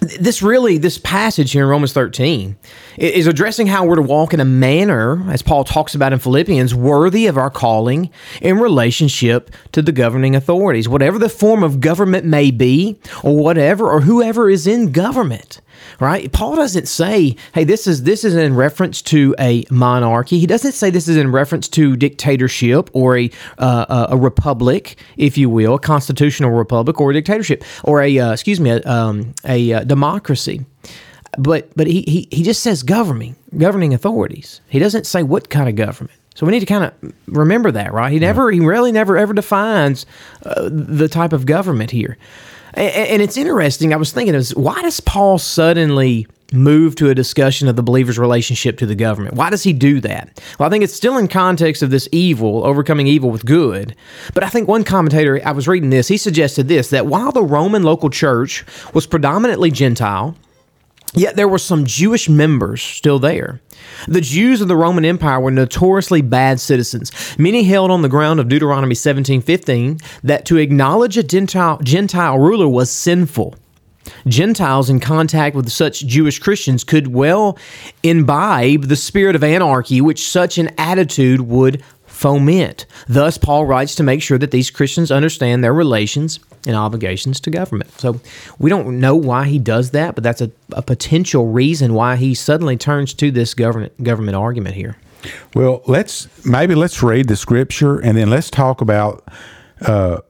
this 0.00 0.42
really 0.42 0.78
this 0.78 0.98
passage 0.98 1.52
here 1.52 1.64
in 1.64 1.68
romans 1.68 1.92
13 1.92 2.56
is 2.98 3.26
addressing 3.26 3.66
how 3.66 3.84
we're 3.84 3.96
to 3.96 4.02
walk 4.02 4.34
in 4.34 4.40
a 4.40 4.44
manner 4.44 5.28
as 5.30 5.42
paul 5.42 5.64
talks 5.64 5.94
about 5.94 6.12
in 6.12 6.18
philippians 6.18 6.74
worthy 6.74 7.26
of 7.26 7.36
our 7.36 7.50
calling 7.50 8.10
in 8.42 8.58
relationship 8.58 9.50
to 9.72 9.80
the 9.80 9.92
governing 9.92 10.36
authorities 10.36 10.88
whatever 10.88 11.18
the 11.18 11.28
form 11.28 11.62
of 11.62 11.80
government 11.80 12.24
may 12.24 12.50
be 12.50 12.98
or 13.22 13.36
whatever 13.36 13.90
or 13.90 14.00
whoever 14.02 14.50
is 14.50 14.66
in 14.66 14.92
government 14.92 15.60
right? 16.00 16.30
Paul 16.32 16.56
doesn't 16.56 16.86
say 16.86 17.36
hey 17.54 17.64
this 17.64 17.86
is 17.86 18.02
this 18.02 18.24
is 18.24 18.34
in 18.34 18.54
reference 18.54 19.02
to 19.02 19.34
a 19.38 19.64
monarchy. 19.70 20.38
He 20.38 20.46
doesn't 20.46 20.72
say 20.72 20.90
this 20.90 21.08
is 21.08 21.16
in 21.16 21.32
reference 21.32 21.68
to 21.68 21.96
dictatorship 21.96 22.90
or 22.92 23.18
a 23.18 23.30
uh, 23.58 24.06
a 24.10 24.16
republic 24.16 24.96
if 25.16 25.38
you 25.38 25.48
will 25.48 25.74
a 25.74 25.78
constitutional 25.78 26.50
republic 26.50 27.00
or 27.00 27.10
a 27.10 27.14
dictatorship 27.14 27.64
or 27.84 28.02
a 28.02 28.18
uh, 28.18 28.32
excuse 28.32 28.60
me 28.60 28.70
a, 28.70 28.82
um, 28.82 29.34
a 29.44 29.72
uh, 29.72 29.84
democracy. 29.84 30.64
But 31.38 31.70
but 31.76 31.86
he, 31.86 32.02
he 32.02 32.28
he 32.30 32.42
just 32.42 32.62
says 32.62 32.82
governing 32.82 33.36
governing 33.56 33.94
authorities. 33.94 34.60
He 34.68 34.78
doesn't 34.78 35.06
say 35.06 35.22
what 35.22 35.50
kind 35.50 35.68
of 35.68 35.74
government. 35.74 36.18
So 36.34 36.44
we 36.44 36.52
need 36.52 36.60
to 36.60 36.66
kind 36.66 36.84
of 36.84 37.14
remember 37.26 37.70
that 37.70 37.94
right? 37.94 38.12
He 38.12 38.18
never 38.18 38.50
he 38.50 38.60
really 38.60 38.92
never 38.92 39.16
ever 39.16 39.32
defines 39.32 40.06
uh, 40.44 40.68
the 40.70 41.08
type 41.08 41.32
of 41.32 41.46
government 41.46 41.90
here 41.90 42.18
and, 42.76 43.08
and 43.08 43.22
it's 43.22 43.36
interesting. 43.36 43.92
I 43.92 43.96
was 43.96 44.12
thinking, 44.12 44.34
is 44.34 44.54
why 44.54 44.80
does 44.82 45.00
Paul 45.00 45.38
suddenly 45.38 46.26
move 46.52 46.94
to 46.96 47.10
a 47.10 47.14
discussion 47.14 47.68
of 47.68 47.76
the 47.76 47.82
believer's 47.82 48.18
relationship 48.18 48.78
to 48.78 48.86
the 48.86 48.94
government? 48.94 49.34
Why 49.34 49.50
does 49.50 49.62
he 49.62 49.72
do 49.72 50.00
that? 50.00 50.40
Well, 50.58 50.66
I 50.68 50.70
think 50.70 50.84
it's 50.84 50.94
still 50.94 51.18
in 51.18 51.28
context 51.28 51.82
of 51.82 51.90
this 51.90 52.08
evil, 52.12 52.64
overcoming 52.64 53.06
evil 53.06 53.30
with 53.30 53.44
good. 53.44 53.96
But 54.34 54.44
I 54.44 54.48
think 54.48 54.68
one 54.68 54.84
commentator, 54.84 55.40
I 55.44 55.52
was 55.52 55.66
reading 55.66 55.90
this, 55.90 56.08
he 56.08 56.16
suggested 56.16 56.68
this 56.68 56.90
that 56.90 57.06
while 57.06 57.32
the 57.32 57.42
Roman 57.42 57.82
local 57.82 58.10
church 58.10 58.64
was 58.94 59.06
predominantly 59.06 59.70
Gentile, 59.70 60.36
Yet 61.16 61.36
there 61.36 61.48
were 61.48 61.58
some 61.58 61.86
Jewish 61.86 62.28
members 62.28 62.82
still 62.82 63.18
there. 63.18 63.60
The 64.06 64.20
Jews 64.20 64.60
of 64.60 64.68
the 64.68 64.76
Roman 64.76 65.04
Empire 65.04 65.40
were 65.40 65.50
notoriously 65.50 66.20
bad 66.20 66.60
citizens. 66.60 67.10
Many 67.38 67.62
held 67.64 67.90
on 67.90 68.02
the 68.02 68.08
ground 68.08 68.38
of 68.38 68.48
Deuteronomy 68.48 68.94
17:15 68.94 69.98
that 70.22 70.44
to 70.44 70.58
acknowledge 70.58 71.16
a 71.16 71.22
Gentile, 71.22 71.80
Gentile 71.82 72.38
ruler 72.38 72.68
was 72.68 72.90
sinful. 72.90 73.54
Gentiles 74.28 74.90
in 74.90 75.00
contact 75.00 75.56
with 75.56 75.68
such 75.70 76.06
Jewish 76.06 76.38
Christians 76.38 76.84
could 76.84 77.08
well 77.08 77.58
imbibe 78.02 78.84
the 78.84 78.96
spirit 78.96 79.34
of 79.34 79.42
anarchy 79.42 80.00
which 80.00 80.28
such 80.28 80.58
an 80.58 80.70
attitude 80.78 81.40
would 81.40 81.82
foment. 82.16 82.86
Thus, 83.08 83.36
Paul 83.36 83.66
writes 83.66 83.94
to 83.96 84.02
make 84.02 84.22
sure 84.22 84.38
that 84.38 84.50
these 84.50 84.70
Christians 84.70 85.10
understand 85.10 85.62
their 85.62 85.74
relations 85.74 86.40
and 86.66 86.74
obligations 86.74 87.40
to 87.40 87.50
government. 87.50 87.90
So, 88.00 88.20
we 88.58 88.70
don't 88.70 88.98
know 88.98 89.14
why 89.14 89.46
he 89.46 89.58
does 89.58 89.90
that, 89.90 90.14
but 90.14 90.24
that's 90.24 90.40
a, 90.40 90.50
a 90.72 90.82
potential 90.82 91.46
reason 91.48 91.92
why 91.92 92.16
he 92.16 92.34
suddenly 92.34 92.76
turns 92.76 93.12
to 93.14 93.30
this 93.30 93.52
government 93.54 94.02
government 94.02 94.36
argument 94.36 94.76
here. 94.76 94.96
Well, 95.54 95.82
let's 95.86 96.28
maybe 96.46 96.74
let's 96.74 97.02
read 97.02 97.28
the 97.28 97.36
scripture 97.36 97.98
and 97.98 98.16
then 98.16 98.30
let's 98.30 98.50
talk 98.50 98.80
about 98.80 99.28
uh, 99.82 100.20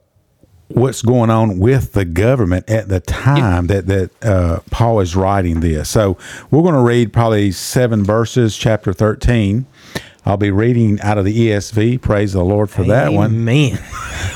what's 0.68 1.02
going 1.02 1.30
on 1.30 1.58
with 1.58 1.92
the 1.92 2.04
government 2.04 2.68
at 2.68 2.88
the 2.88 3.00
time 3.00 3.68
that 3.68 3.86
that 3.86 4.10
uh, 4.24 4.60
Paul 4.70 5.00
is 5.00 5.14
writing 5.14 5.60
this. 5.60 5.88
So 5.88 6.18
we're 6.50 6.62
going 6.62 6.74
to 6.74 6.80
read 6.80 7.12
probably 7.12 7.52
seven 7.52 8.04
verses, 8.04 8.56
chapter 8.56 8.92
thirteen. 8.92 9.66
I'll 10.26 10.36
be 10.36 10.50
reading 10.50 11.00
out 11.02 11.18
of 11.18 11.24
the 11.24 11.48
ESV. 11.48 12.00
Praise 12.02 12.32
the 12.32 12.44
Lord 12.44 12.68
for 12.68 12.82
that 12.84 13.12
one. 13.12 13.44
Man. 13.44 13.78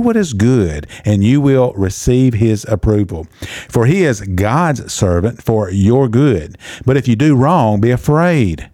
what 0.00 0.16
is 0.16 0.32
good, 0.32 0.86
and 1.04 1.22
you 1.22 1.40
will 1.40 1.72
receive 1.74 2.34
his 2.34 2.64
approval. 2.68 3.26
For 3.68 3.86
he 3.86 4.04
is 4.04 4.20
God's 4.20 4.92
servant 4.92 5.42
for 5.42 5.70
your 5.70 6.08
good. 6.08 6.58
But 6.84 6.96
if 6.96 7.06
you 7.06 7.16
do 7.16 7.36
wrong, 7.36 7.80
be 7.80 7.90
afraid 7.90 8.70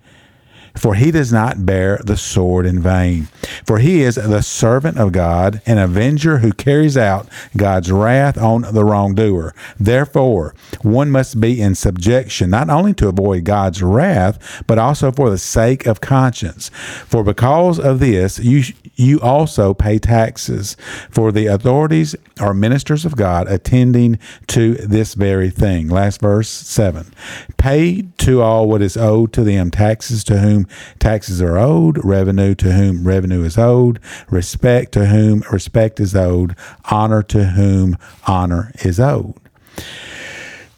for 0.76 0.94
he 0.94 1.10
does 1.10 1.32
not 1.32 1.66
bear 1.66 1.98
the 2.04 2.16
sword 2.16 2.66
in 2.66 2.80
vain. 2.80 3.28
For 3.64 3.78
he 3.78 4.02
is 4.02 4.16
the 4.16 4.42
servant 4.42 4.98
of 4.98 5.12
God, 5.12 5.62
an 5.66 5.78
avenger 5.78 6.38
who 6.38 6.52
carries 6.52 6.96
out 6.96 7.28
God's 7.56 7.90
wrath 7.90 8.38
on 8.38 8.62
the 8.62 8.84
wrongdoer. 8.84 9.54
Therefore, 9.78 10.54
one 10.82 11.10
must 11.10 11.40
be 11.40 11.60
in 11.60 11.74
subjection, 11.74 12.50
not 12.50 12.70
only 12.70 12.94
to 12.94 13.08
avoid 13.08 13.44
God's 13.44 13.82
wrath, 13.82 14.62
but 14.66 14.78
also 14.78 15.10
for 15.12 15.30
the 15.30 15.38
sake 15.38 15.86
of 15.86 16.00
conscience. 16.00 16.70
For 17.06 17.24
because 17.24 17.78
of 17.78 18.00
this, 18.00 18.38
you 18.38 18.62
you 18.96 19.20
also 19.20 19.74
pay 19.74 19.98
taxes, 19.98 20.74
for 21.10 21.30
the 21.30 21.46
authorities 21.46 22.16
are 22.40 22.54
ministers 22.54 23.04
of 23.04 23.14
God 23.14 23.46
attending 23.46 24.18
to 24.48 24.74
this 24.74 25.14
very 25.14 25.50
thing. 25.50 25.88
Last 25.88 26.20
verse 26.20 26.48
7. 26.48 27.12
Pay 27.58 28.02
to 28.18 28.40
all 28.40 28.68
what 28.68 28.80
is 28.80 28.96
owed 28.96 29.34
to 29.34 29.44
them, 29.44 29.70
taxes 29.70 30.24
to 30.24 30.38
whom 30.38 30.65
taxes 30.98 31.40
are 31.42 31.56
owed, 31.56 32.02
revenue 32.04 32.54
to 32.56 32.72
whom 32.72 33.06
revenue 33.06 33.44
is 33.44 33.58
owed, 33.58 34.00
respect 34.30 34.92
to 34.92 35.06
whom 35.06 35.42
respect 35.50 36.00
is 36.00 36.14
owed, 36.14 36.56
honor 36.90 37.22
to 37.24 37.46
whom 37.46 37.96
honor 38.26 38.72
is 38.84 39.00
owed. 39.00 39.34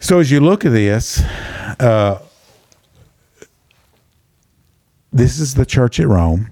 So 0.01 0.19
as 0.21 0.31
you 0.31 0.41
look 0.41 0.65
at 0.65 0.73
this, 0.73 1.21
uh, 1.81 2.23
this 5.13 5.39
is 5.39 5.55
the 5.55 5.67
church 5.67 5.99
at 5.99 6.07
Rome 6.07 6.51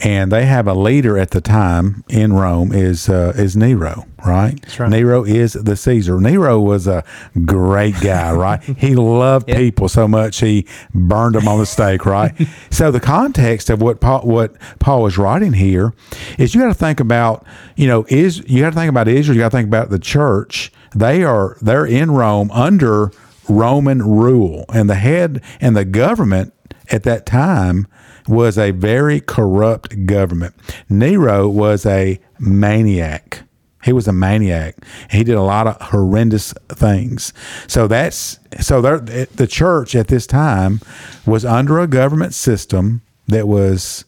and 0.00 0.32
they 0.32 0.46
have 0.46 0.66
a 0.66 0.74
leader 0.74 1.18
at 1.18 1.30
the 1.30 1.40
time 1.40 2.04
in 2.08 2.32
Rome 2.32 2.72
is 2.72 3.08
uh, 3.08 3.32
is 3.36 3.56
Nero, 3.56 4.06
right? 4.24 4.78
right. 4.78 4.90
Nero 4.90 5.24
is 5.24 5.52
the 5.52 5.76
Caesar. 5.76 6.20
Nero 6.20 6.58
was 6.58 6.86
a 6.86 7.04
great 7.44 8.00
guy, 8.00 8.32
right? 8.34 8.62
he 8.62 8.94
loved 8.94 9.48
yep. 9.48 9.58
people 9.58 9.88
so 9.88 10.08
much 10.08 10.40
he 10.40 10.66
burned 10.94 11.34
them 11.34 11.46
on 11.46 11.58
the 11.58 11.66
stake, 11.66 12.06
right? 12.06 12.34
so 12.70 12.90
the 12.90 13.00
context 13.00 13.68
of 13.68 13.82
what 13.82 14.00
Paul, 14.00 14.22
what 14.22 14.56
Paul 14.78 15.06
is 15.06 15.18
writing 15.18 15.52
here 15.52 15.92
is 16.38 16.54
you 16.54 16.60
got 16.60 16.68
to 16.68 16.74
think 16.74 17.00
about, 17.00 17.44
you 17.76 17.86
know, 17.86 18.06
is 18.08 18.38
you 18.48 18.62
got 18.62 18.70
to 18.70 18.76
think 18.76 18.88
about 18.88 19.08
Israel, 19.08 19.36
you 19.36 19.42
got 19.42 19.50
to 19.50 19.56
think 19.56 19.68
about 19.68 19.90
the 19.90 19.98
church. 19.98 20.72
They 20.94 21.22
are 21.22 21.56
they're 21.60 21.86
in 21.86 22.10
Rome 22.10 22.50
under 22.52 23.12
Roman 23.48 24.02
rule, 24.02 24.64
and 24.72 24.88
the 24.88 24.94
head 24.94 25.42
and 25.60 25.76
the 25.76 25.84
government 25.84 26.54
at 26.90 27.04
that 27.04 27.26
time 27.26 27.86
was 28.28 28.58
a 28.58 28.70
very 28.70 29.20
corrupt 29.20 30.06
government. 30.06 30.54
Nero 30.88 31.48
was 31.48 31.86
a 31.86 32.20
maniac. 32.38 33.42
He 33.82 33.92
was 33.92 34.06
a 34.06 34.12
maniac. 34.12 34.76
He 35.10 35.24
did 35.24 35.36
a 35.36 35.42
lot 35.42 35.66
of 35.66 35.80
horrendous 35.80 36.52
things. 36.68 37.32
So 37.66 37.86
that's 37.86 38.38
so 38.60 38.82
the 38.82 39.48
church 39.50 39.94
at 39.94 40.08
this 40.08 40.26
time 40.26 40.80
was 41.24 41.44
under 41.44 41.78
a 41.78 41.86
government 41.86 42.34
system 42.34 43.00
that 43.28 43.48
was 43.48 44.04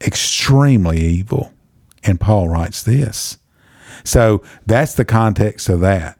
extremely 0.00 1.00
evil. 1.00 1.52
And 2.04 2.20
Paul 2.20 2.48
writes 2.48 2.82
this. 2.82 3.38
So 4.04 4.42
that's 4.66 4.94
the 4.94 5.04
context 5.04 5.68
of 5.68 5.80
that. 5.80 6.17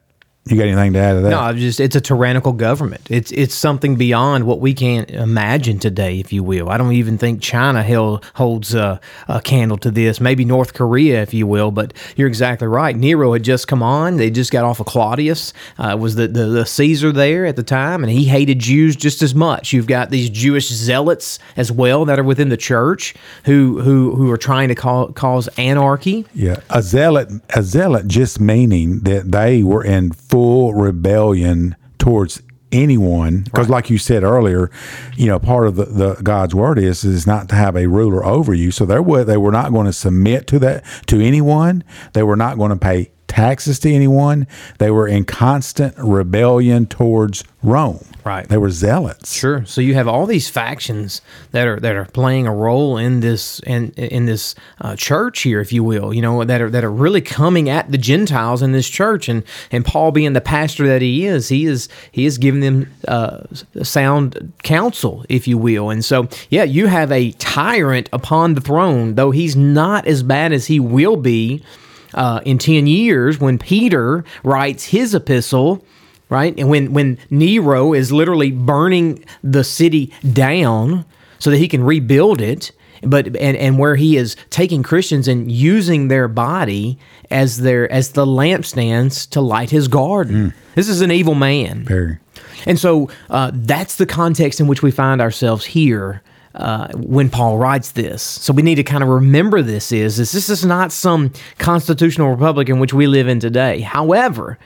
You 0.49 0.57
got 0.57 0.67
anything 0.67 0.93
to 0.93 0.99
add 0.99 1.13
to 1.13 1.21
that? 1.21 1.29
No, 1.29 1.53
just 1.53 1.79
it's 1.79 1.95
a 1.95 2.01
tyrannical 2.01 2.53
government. 2.53 3.05
It's 3.09 3.31
it's 3.31 3.53
something 3.53 3.97
beyond 3.97 4.45
what 4.45 4.59
we 4.59 4.73
can 4.73 5.05
imagine 5.05 5.77
today, 5.77 6.19
if 6.19 6.33
you 6.33 6.43
will. 6.43 6.69
I 6.69 6.77
don't 6.77 6.93
even 6.93 7.19
think 7.19 7.41
China 7.41 7.83
held, 7.83 8.25
holds 8.33 8.73
a, 8.73 8.99
a, 9.27 9.41
candle 9.41 9.77
to 9.77 9.91
this. 9.91 10.19
Maybe 10.19 10.45
North 10.45 10.73
Korea, 10.73 11.21
if 11.21 11.35
you 11.35 11.45
will. 11.45 11.69
But 11.69 11.93
you're 12.15 12.27
exactly 12.27 12.67
right. 12.67 12.95
Nero 12.95 13.33
had 13.33 13.43
just 13.43 13.67
come 13.67 13.83
on. 13.83 14.17
They 14.17 14.31
just 14.31 14.51
got 14.51 14.63
off 14.65 14.79
of 14.79 14.87
Claudius. 14.87 15.53
Uh, 15.77 15.95
was 15.99 16.15
the, 16.15 16.27
the 16.27 16.45
the 16.45 16.65
Caesar 16.65 17.11
there 17.11 17.45
at 17.45 17.55
the 17.55 17.63
time, 17.63 18.03
and 18.03 18.11
he 18.11 18.25
hated 18.25 18.57
Jews 18.57 18.95
just 18.95 19.21
as 19.21 19.35
much. 19.35 19.71
You've 19.71 19.87
got 19.87 20.09
these 20.09 20.31
Jewish 20.31 20.69
zealots 20.69 21.37
as 21.57 21.71
well 21.71 22.05
that 22.05 22.17
are 22.17 22.23
within 22.23 22.49
the 22.49 22.57
church 22.57 23.13
who 23.45 23.81
who 23.81 24.15
who 24.15 24.31
are 24.31 24.37
trying 24.37 24.69
to 24.69 24.75
call, 24.75 25.11
cause 25.13 25.47
anarchy. 25.59 26.25
Yeah, 26.33 26.61
a 26.71 26.81
zealot 26.81 27.29
a 27.51 27.61
zealot 27.61 28.07
just 28.07 28.39
meaning 28.39 29.01
that 29.01 29.31
they 29.31 29.61
were 29.61 29.83
in 29.83 30.11
full 30.11 30.38
full 30.39 30.73
rebellion 30.73 31.75
towards 31.97 32.41
anyone. 32.71 33.41
Because 33.41 33.67
right. 33.67 33.73
like 33.73 33.89
you 33.89 33.97
said 33.97 34.23
earlier 34.23 34.71
you 35.17 35.25
know 35.25 35.37
part 35.37 35.67
of 35.67 35.75
the, 35.75 35.85
the 35.85 36.13
god's 36.23 36.55
word 36.55 36.79
is 36.79 37.03
is 37.03 37.27
not 37.27 37.49
to 37.49 37.55
have 37.55 37.75
a 37.75 37.87
ruler 37.87 38.25
over 38.25 38.53
you. 38.53 38.71
So 38.71 38.85
they 38.85 38.99
were 38.99 39.25
they 39.25 39.35
were 39.35 39.51
not 39.51 39.73
going 39.73 39.85
to 39.85 39.91
submit 39.93 40.47
to 40.47 40.59
that 40.59 40.85
to 41.07 41.19
anyone. 41.19 41.83
They 42.13 42.23
were 42.23 42.37
not 42.37 42.57
going 42.57 42.69
to 42.69 42.77
pay 42.77 43.11
taxes 43.29 43.79
to 43.79 43.93
anyone. 43.93 44.47
They 44.79 44.91
were 44.91 45.07
in 45.07 45.23
constant 45.23 45.95
rebellion 45.97 46.85
towards 46.87 47.45
Rome. 47.63 48.05
Right. 48.25 48.47
They 48.47 48.57
were 48.57 48.69
zealots. 48.69 49.33
Sure. 49.33 49.65
So 49.65 49.81
you 49.81 49.93
have 49.93 50.07
all 50.07 50.25
these 50.25 50.49
factions 50.49 51.21
that 51.51 51.67
are 51.67 51.79
that 51.79 51.95
are 51.95 52.05
playing 52.05 52.47
a 52.47 52.53
role 52.53 52.97
in 52.97 53.21
this 53.21 53.59
in 53.61 53.91
in 53.91 54.25
this 54.25 54.55
uh, 54.81 54.95
church 54.95 55.41
here, 55.41 55.59
if 55.59 55.73
you 55.73 55.83
will. 55.83 56.13
You 56.13 56.21
know 56.21 56.43
that 56.43 56.61
are 56.61 56.69
that 56.69 56.83
are 56.83 56.91
really 56.91 57.21
coming 57.21 57.69
at 57.69 57.91
the 57.91 57.97
Gentiles 57.97 58.61
in 58.61 58.71
this 58.71 58.89
church, 58.89 59.29
and 59.29 59.43
and 59.71 59.85
Paul 59.85 60.11
being 60.11 60.33
the 60.33 60.41
pastor 60.41 60.87
that 60.87 61.01
he 61.01 61.25
is, 61.25 61.49
he 61.49 61.65
is 61.65 61.89
he 62.11 62.25
is 62.25 62.37
giving 62.37 62.61
them 62.61 62.91
uh, 63.07 63.41
sound 63.83 64.53
counsel, 64.63 65.25
if 65.29 65.47
you 65.47 65.57
will. 65.57 65.89
And 65.89 66.03
so 66.03 66.27
yeah, 66.49 66.63
you 66.63 66.87
have 66.87 67.11
a 67.11 67.31
tyrant 67.33 68.09
upon 68.13 68.53
the 68.53 68.61
throne, 68.61 69.15
though 69.15 69.31
he's 69.31 69.55
not 69.55 70.05
as 70.07 70.23
bad 70.23 70.53
as 70.53 70.67
he 70.67 70.79
will 70.79 71.15
be 71.15 71.63
uh, 72.13 72.41
in 72.45 72.57
10 72.57 72.87
years 72.87 73.39
when 73.39 73.57
Peter 73.57 74.23
writes 74.43 74.85
his 74.85 75.13
epistle, 75.13 75.83
right? 76.29 76.53
And 76.57 76.69
when, 76.69 76.93
when 76.93 77.17
Nero 77.29 77.93
is 77.93 78.11
literally 78.11 78.51
burning 78.51 79.23
the 79.43 79.63
city 79.63 80.13
down 80.33 81.05
so 81.39 81.49
that 81.49 81.57
he 81.57 81.67
can 81.67 81.83
rebuild 81.83 82.41
it. 82.41 82.71
But 83.01 83.27
and, 83.27 83.55
and 83.55 83.79
where 83.79 83.95
he 83.95 84.17
is 84.17 84.35
taking 84.49 84.83
Christians 84.83 85.29
and 85.29 85.49
using 85.49 86.09
their 86.09 86.27
body 86.27 86.99
as 87.31 87.59
their 87.59 87.89
as 87.89 88.11
the 88.11 88.25
lampstands 88.25 89.29
to 89.29 89.39
light 89.39 89.69
his 89.69 89.87
garden. 89.87 90.49
Mm. 90.49 90.53
This 90.75 90.89
is 90.89 90.99
an 90.99 91.09
evil 91.09 91.33
man. 91.33 91.85
Very. 91.85 92.17
And 92.65 92.77
so 92.77 93.09
uh, 93.29 93.51
that's 93.53 93.95
the 93.95 94.05
context 94.05 94.59
in 94.59 94.67
which 94.67 94.81
we 94.81 94.91
find 94.91 95.21
ourselves 95.21 95.63
here 95.63 96.21
uh, 96.59 96.89
when 96.95 97.29
Paul 97.29 97.57
writes 97.57 97.91
this. 97.91 98.21
So 98.21 98.53
we 98.53 98.61
need 98.61 98.75
to 98.75 98.83
kind 98.83 99.01
of 99.01 99.09
remember 99.09 99.61
this 99.61 99.91
is, 99.91 100.19
is 100.19 100.31
this 100.31 100.49
is 100.49 100.65
not 100.65 100.91
some 100.91 101.31
constitutional 101.57 102.29
republic 102.29 102.69
in 102.69 102.79
which 102.79 102.93
we 102.93 103.07
live 103.07 103.27
in 103.27 103.39
today. 103.39 103.79
However, 103.79 104.59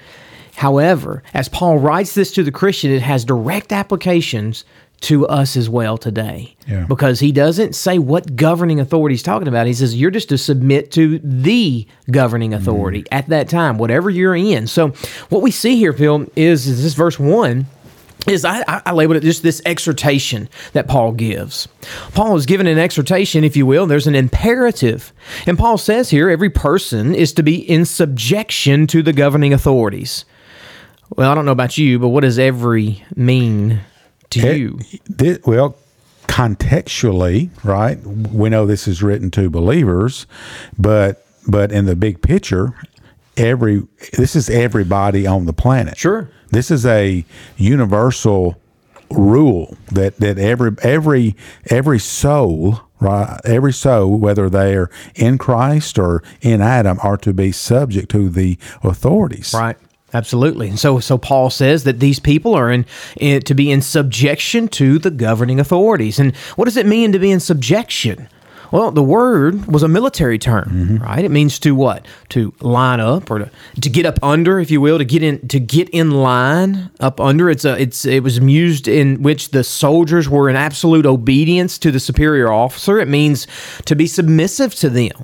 however, 0.55 1.23
as 1.33 1.47
Paul 1.49 1.77
writes 1.77 2.15
this 2.15 2.31
to 2.33 2.43
the 2.43 2.51
Christian, 2.51 2.91
it 2.91 3.01
has 3.01 3.23
direct 3.23 3.71
applications 3.71 4.65
to 5.01 5.27
us 5.27 5.57
as 5.57 5.69
well 5.69 5.97
today. 5.97 6.55
Yeah. 6.65 6.85
Because 6.85 7.19
he 7.19 7.31
doesn't 7.33 7.75
say 7.75 7.99
what 7.99 8.37
governing 8.37 8.79
authority 8.79 9.13
he's 9.13 9.23
talking 9.23 9.49
about. 9.49 9.67
He 9.67 9.73
says 9.73 9.95
you're 9.95 10.11
just 10.11 10.29
to 10.29 10.37
submit 10.37 10.91
to 10.93 11.19
the 11.19 11.85
governing 12.09 12.53
authority 12.53 13.03
mm. 13.03 13.07
at 13.11 13.27
that 13.27 13.49
time, 13.49 13.77
whatever 13.77 14.09
you're 14.09 14.35
in. 14.35 14.65
So 14.65 14.89
what 15.29 15.41
we 15.41 15.51
see 15.51 15.75
here, 15.75 15.91
Phil, 15.91 16.25
is, 16.37 16.67
is 16.67 16.83
this 16.83 16.93
verse 16.93 17.19
one 17.19 17.65
is 18.27 18.45
I, 18.45 18.63
I 18.85 18.91
labeled 18.93 19.17
it 19.17 19.23
just 19.23 19.43
this 19.43 19.61
exhortation 19.65 20.49
that 20.73 20.87
Paul 20.87 21.11
gives. 21.11 21.67
Paul 22.13 22.35
is 22.35 22.45
given 22.45 22.67
an 22.67 22.77
exhortation, 22.77 23.43
if 23.43 23.57
you 23.57 23.65
will. 23.65 23.85
There's 23.85 24.07
an 24.07 24.15
imperative. 24.15 25.11
And 25.45 25.57
Paul 25.57 25.77
says 25.77 26.09
here 26.09 26.29
every 26.29 26.49
person 26.49 27.13
is 27.13 27.33
to 27.33 27.43
be 27.43 27.57
in 27.57 27.85
subjection 27.85 28.87
to 28.87 29.01
the 29.01 29.13
governing 29.13 29.53
authorities. 29.53 30.25
Well, 31.15 31.31
I 31.31 31.35
don't 31.35 31.45
know 31.45 31.51
about 31.51 31.77
you, 31.77 31.99
but 31.99 32.09
what 32.09 32.21
does 32.21 32.39
every 32.39 33.03
mean 33.15 33.81
to 34.31 34.39
it, 34.39 34.57
you? 34.57 34.79
It, 35.19 35.45
well, 35.45 35.77
contextually, 36.27 37.49
right? 37.63 37.99
We 38.03 38.49
know 38.49 38.65
this 38.65 38.87
is 38.87 39.03
written 39.03 39.29
to 39.31 39.49
believers, 39.49 40.25
but 40.77 41.25
but 41.45 41.71
in 41.71 41.85
the 41.85 41.95
big 41.95 42.21
picture, 42.21 42.73
every 43.37 43.87
this 44.13 44.35
is 44.35 44.49
everybody 44.49 45.25
on 45.27 45.45
the 45.45 45.53
planet. 45.53 45.97
Sure. 45.97 46.29
This 46.51 46.69
is 46.71 46.85
a 46.85 47.25
universal 47.57 48.61
rule 49.09 49.77
that 49.91 50.17
that 50.17 50.37
every 50.37 50.71
every 50.81 51.35
every 51.67 51.99
soul 51.99 52.81
right 52.99 53.39
every 53.45 53.73
soul 53.73 54.17
whether 54.17 54.49
they're 54.49 54.89
in 55.15 55.37
Christ 55.37 55.99
or 55.99 56.23
in 56.41 56.61
Adam 56.61 56.97
are 57.03 57.17
to 57.17 57.33
be 57.33 57.51
subject 57.51 58.09
to 58.11 58.29
the 58.29 58.57
authorities 58.83 59.53
Right. 59.53 59.77
Absolutely. 60.15 60.69
And 60.69 60.79
so 60.79 60.99
so 60.99 61.17
Paul 61.17 61.49
says 61.49 61.85
that 61.85 61.99
these 61.99 62.19
people 62.19 62.53
are 62.53 62.71
in, 62.71 62.85
in 63.17 63.41
to 63.41 63.55
be 63.55 63.71
in 63.71 63.81
subjection 63.81 64.67
to 64.69 64.99
the 64.99 65.09
governing 65.09 65.59
authorities. 65.59 66.19
And 66.19 66.35
what 66.55 66.65
does 66.65 66.77
it 66.77 66.85
mean 66.85 67.11
to 67.13 67.19
be 67.19 67.31
in 67.31 67.39
subjection? 67.39 68.29
Well, 68.73 68.89
the 68.89 69.03
word 69.03 69.67
was 69.67 69.83
a 69.83 69.87
military 69.87 70.39
term, 70.39 70.97
right? 70.97 71.23
It 71.23 71.29
means 71.29 71.59
to 71.59 71.75
what? 71.75 72.07
To 72.29 72.55
line 72.59 72.99
up 72.99 73.29
or 73.29 73.37
to, 73.37 73.51
to 73.79 73.87
get 73.87 74.07
up 74.07 74.17
under, 74.23 74.59
if 74.59 74.71
you 74.71 74.81
will, 74.81 74.97
to 74.97 75.05
get 75.05 75.21
in 75.21 75.47
to 75.49 75.59
get 75.59 75.89
in 75.89 76.09
line 76.09 76.89
up 76.99 77.21
under. 77.21 77.51
It's 77.51 77.65
a 77.65 77.79
it's 77.79 78.03
it 78.03 78.23
was 78.23 78.39
used 78.39 78.87
in 78.87 79.21
which 79.21 79.49
the 79.49 79.63
soldiers 79.63 80.27
were 80.27 80.49
in 80.49 80.55
absolute 80.55 81.05
obedience 81.05 81.77
to 81.77 81.91
the 81.91 81.99
superior 81.99 82.51
officer. 82.51 82.97
It 82.97 83.07
means 83.07 83.45
to 83.85 83.95
be 83.95 84.07
submissive 84.07 84.73
to 84.75 84.89
them 84.89 85.23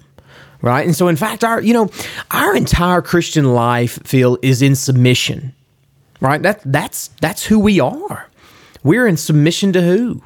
right? 0.61 0.85
And 0.85 0.95
so, 0.95 1.07
in 1.07 1.15
fact, 1.15 1.43
our 1.43 1.59
you 1.59 1.73
know 1.73 1.89
our 2.29 2.55
entire 2.55 3.01
Christian 3.01 3.55
life, 3.55 3.97
Phil, 4.05 4.37
is 4.43 4.61
in 4.61 4.75
submission, 4.75 5.55
right? 6.21 6.43
That 6.43 6.61
that's 6.65 7.07
that's 7.19 7.45
who 7.45 7.57
we 7.57 7.79
are. 7.79 8.29
We're 8.83 9.07
in 9.07 9.17
submission 9.17 9.73
to 9.73 9.81
who? 9.81 10.21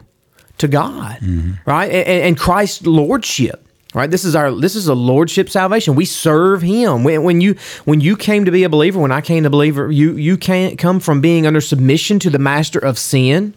To 0.60 0.68
God, 0.68 1.18
right? 1.66 1.92
And, 1.92 2.24
and 2.24 2.38
Christ's 2.38 2.86
lordship. 2.86 3.68
Right. 3.94 4.10
This 4.10 4.26
is 4.26 4.36
our. 4.36 4.52
This 4.52 4.76
is 4.76 4.88
a 4.88 4.96
lordship 4.96 5.50
salvation. 5.52 5.94
We 5.94 6.06
serve 6.06 6.64
Him. 6.64 7.04
When, 7.04 7.22
when 7.24 7.42
you 7.42 7.56
when 7.86 8.02
you 8.02 8.18
came 8.18 8.46
to 8.46 8.52
be 8.52 8.64
a 8.64 8.70
believer, 8.70 9.00
when 9.00 9.12
I 9.12 9.22
came 9.22 9.44
to 9.44 9.52
believer, 9.52 9.92
you 9.92 10.18
you 10.18 10.36
can't 10.36 10.80
come 10.80 11.00
from 11.00 11.22
being 11.22 11.46
under 11.46 11.62
submission 11.62 12.18
to 12.20 12.32
the 12.32 12.40
master 12.40 12.80
of 12.80 12.98
sin. 12.98 13.54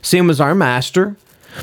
Sin 0.00 0.28
was 0.28 0.40
our 0.40 0.54
master. 0.54 1.16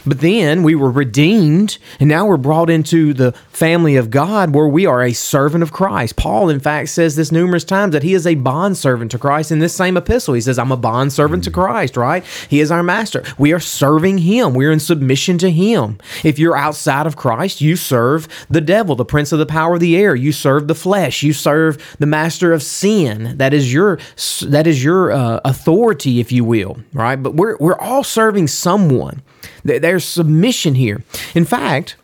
But 0.05 0.19
then 0.19 0.63
we 0.63 0.75
were 0.75 0.91
redeemed, 0.91 1.77
and 1.99 2.09
now 2.09 2.25
we're 2.25 2.37
brought 2.37 2.69
into 2.69 3.13
the 3.13 3.31
family 3.51 3.95
of 3.95 4.09
God 4.09 4.53
where 4.53 4.67
we 4.67 4.85
are 4.85 5.03
a 5.03 5.13
servant 5.13 5.63
of 5.63 5.71
Christ. 5.71 6.15
Paul, 6.15 6.49
in 6.49 6.59
fact, 6.59 6.89
says 6.89 7.15
this 7.15 7.31
numerous 7.31 7.63
times 7.63 7.93
that 7.93 8.03
he 8.03 8.13
is 8.13 8.25
a 8.25 8.35
bondservant 8.35 9.11
to 9.11 9.19
Christ 9.19 9.51
in 9.51 9.59
this 9.59 9.75
same 9.75 9.97
epistle. 9.97 10.33
He 10.33 10.41
says, 10.41 10.59
I'm 10.59 10.71
a 10.71 10.77
bondservant 10.77 11.43
to 11.45 11.51
Christ, 11.51 11.97
right? 11.97 12.23
He 12.49 12.59
is 12.59 12.71
our 12.71 12.83
master. 12.83 13.23
We 13.37 13.53
are 13.53 13.59
serving 13.59 14.19
him, 14.19 14.53
we're 14.53 14.71
in 14.71 14.79
submission 14.79 15.37
to 15.39 15.51
him. 15.51 15.97
If 16.23 16.39
you're 16.39 16.57
outside 16.57 17.07
of 17.07 17.15
Christ, 17.15 17.61
you 17.61 17.75
serve 17.75 18.27
the 18.49 18.61
devil, 18.61 18.95
the 18.95 19.05
prince 19.05 19.31
of 19.31 19.39
the 19.39 19.45
power 19.45 19.75
of 19.75 19.79
the 19.79 19.97
air. 19.97 20.15
You 20.15 20.31
serve 20.31 20.67
the 20.67 20.75
flesh. 20.75 21.23
You 21.23 21.33
serve 21.33 21.95
the 21.99 22.05
master 22.05 22.53
of 22.53 22.63
sin. 22.63 23.37
That 23.37 23.53
is 23.53 23.73
your 23.73 23.99
that 24.43 24.67
is 24.67 24.83
your 24.83 25.11
uh, 25.11 25.39
authority, 25.45 26.19
if 26.19 26.31
you 26.31 26.43
will, 26.43 26.77
right? 26.93 27.17
But 27.17 27.35
we're 27.35 27.57
we're 27.57 27.79
all 27.79 28.03
serving 28.03 28.47
someone. 28.47 29.21
There- 29.63 29.79
There's 29.79 30.05
submission 30.05 30.75
here. 30.75 31.03
In 31.35 31.45
fact, 31.45 31.95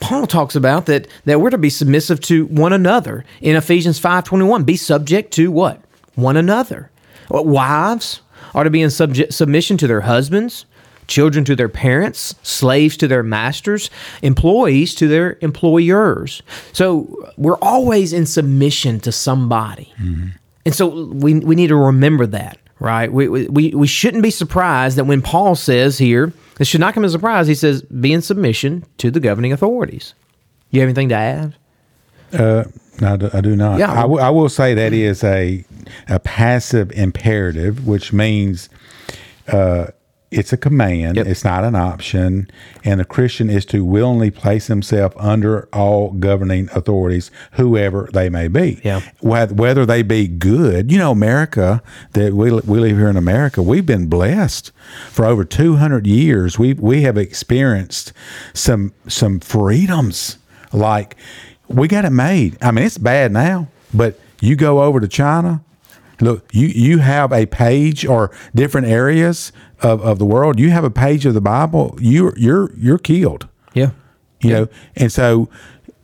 Paul 0.00 0.26
talks 0.26 0.56
about 0.56 0.86
that 0.86 1.06
that 1.24 1.40
we're 1.40 1.50
to 1.50 1.58
be 1.58 1.70
submissive 1.70 2.20
to 2.22 2.46
one 2.46 2.72
another 2.72 3.24
in 3.40 3.54
Ephesians 3.56 3.98
5:21. 4.00 4.64
Be 4.64 4.76
subject 4.76 5.32
to 5.34 5.50
what? 5.50 5.80
One 6.14 6.36
another. 6.36 6.90
Wives 7.30 8.20
are 8.54 8.64
to 8.64 8.70
be 8.70 8.82
in 8.82 8.90
subject, 8.90 9.32
submission 9.32 9.76
to 9.78 9.86
their 9.86 10.02
husbands, 10.02 10.66
children 11.06 11.44
to 11.44 11.56
their 11.56 11.68
parents, 11.68 12.34
slaves 12.42 12.96
to 12.98 13.08
their 13.08 13.22
masters, 13.22 13.90
employees 14.22 14.94
to 14.96 15.08
their 15.08 15.38
employers. 15.40 16.42
So 16.72 17.16
we're 17.36 17.56
always 17.62 18.12
in 18.12 18.26
submission 18.26 19.00
to 19.00 19.12
somebody. 19.12 19.92
Mm-hmm. 20.02 20.28
And 20.66 20.74
so 20.74 20.88
we, 21.06 21.34
we 21.40 21.54
need 21.54 21.68
to 21.68 21.76
remember 21.76 22.26
that, 22.26 22.58
right? 22.82 23.10
We, 23.12 23.28
we, 23.28 23.70
we 23.70 23.86
shouldn't 23.86 24.22
be 24.22 24.30
surprised 24.30 24.98
that 24.98 25.04
when 25.04 25.22
Paul 25.22 25.54
says 25.54 25.96
here, 25.98 26.32
it 26.60 26.66
should 26.66 26.80
not 26.80 26.94
come 26.94 27.04
as 27.04 27.12
a 27.14 27.18
surprise, 27.18 27.46
he 27.46 27.54
says, 27.54 27.82
be 27.82 28.12
in 28.12 28.20
submission 28.22 28.84
to 28.98 29.10
the 29.10 29.20
governing 29.20 29.52
authorities. 29.52 30.14
You 30.70 30.80
have 30.80 30.88
anything 30.88 31.08
to 31.10 31.14
add? 31.14 31.54
Uh, 32.32 32.64
No, 33.00 33.12
I 33.12 33.16
do, 33.16 33.30
I 33.32 33.40
do 33.40 33.56
not. 33.56 33.78
Yeah. 33.78 33.92
I, 33.92 34.02
w- 34.02 34.20
I 34.20 34.30
will 34.30 34.48
say 34.48 34.74
that 34.74 34.92
is 34.92 35.22
a 35.24 35.64
a 36.08 36.18
passive 36.20 36.90
imperative, 36.92 37.86
which 37.86 38.12
means 38.12 38.68
uh, 39.48 39.86
it's 40.32 40.52
a 40.52 40.56
command. 40.56 41.16
Yep. 41.16 41.26
It's 41.26 41.44
not 41.44 41.64
an 41.64 41.74
option, 41.74 42.50
and 42.84 43.00
the 43.00 43.04
Christian 43.04 43.50
is 43.50 43.64
to 43.66 43.84
willingly 43.84 44.30
place 44.30 44.66
himself 44.66 45.12
under 45.16 45.68
all 45.72 46.12
governing 46.12 46.68
authorities, 46.72 47.30
whoever 47.52 48.08
they 48.12 48.28
may 48.28 48.48
be. 48.48 48.80
Yeah. 48.82 49.02
Whether, 49.20 49.54
whether 49.54 49.86
they 49.86 50.02
be 50.02 50.26
good, 50.26 50.90
you 50.90 50.98
know, 50.98 51.12
America 51.12 51.82
that 52.12 52.32
we 52.34 52.50
we 52.50 52.80
live 52.80 52.96
here 52.96 53.08
in 53.08 53.16
America, 53.16 53.62
we've 53.62 53.86
been 53.86 54.08
blessed 54.08 54.72
for 55.10 55.24
over 55.24 55.44
two 55.44 55.76
hundred 55.76 56.06
years. 56.06 56.58
We 56.58 56.74
we 56.74 57.02
have 57.02 57.16
experienced 57.18 58.12
some 58.54 58.92
some 59.08 59.40
freedoms 59.40 60.38
like 60.72 61.16
we 61.68 61.88
got 61.88 62.04
it 62.04 62.10
made. 62.10 62.56
I 62.62 62.70
mean, 62.70 62.84
it's 62.84 62.98
bad 62.98 63.32
now, 63.32 63.68
but 63.92 64.18
you 64.40 64.56
go 64.56 64.82
over 64.82 65.00
to 65.00 65.08
China, 65.08 65.62
look, 66.22 66.48
you 66.52 66.68
you 66.68 66.98
have 66.98 67.32
a 67.32 67.46
page 67.46 68.06
or 68.06 68.30
different 68.54 68.86
areas 68.86 69.52
of, 69.80 70.00
of 70.02 70.18
the 70.18 70.24
world. 70.24 70.58
You 70.58 70.70
have 70.70 70.84
a 70.84 70.90
page 70.90 71.26
of 71.26 71.34
the 71.34 71.40
Bible. 71.40 71.98
You 72.00 72.32
you're 72.36 72.72
you're 72.76 72.98
killed. 72.98 73.48
Yeah. 73.74 73.90
You 74.40 74.50
know, 74.50 74.68
and 74.96 75.12
so 75.12 75.48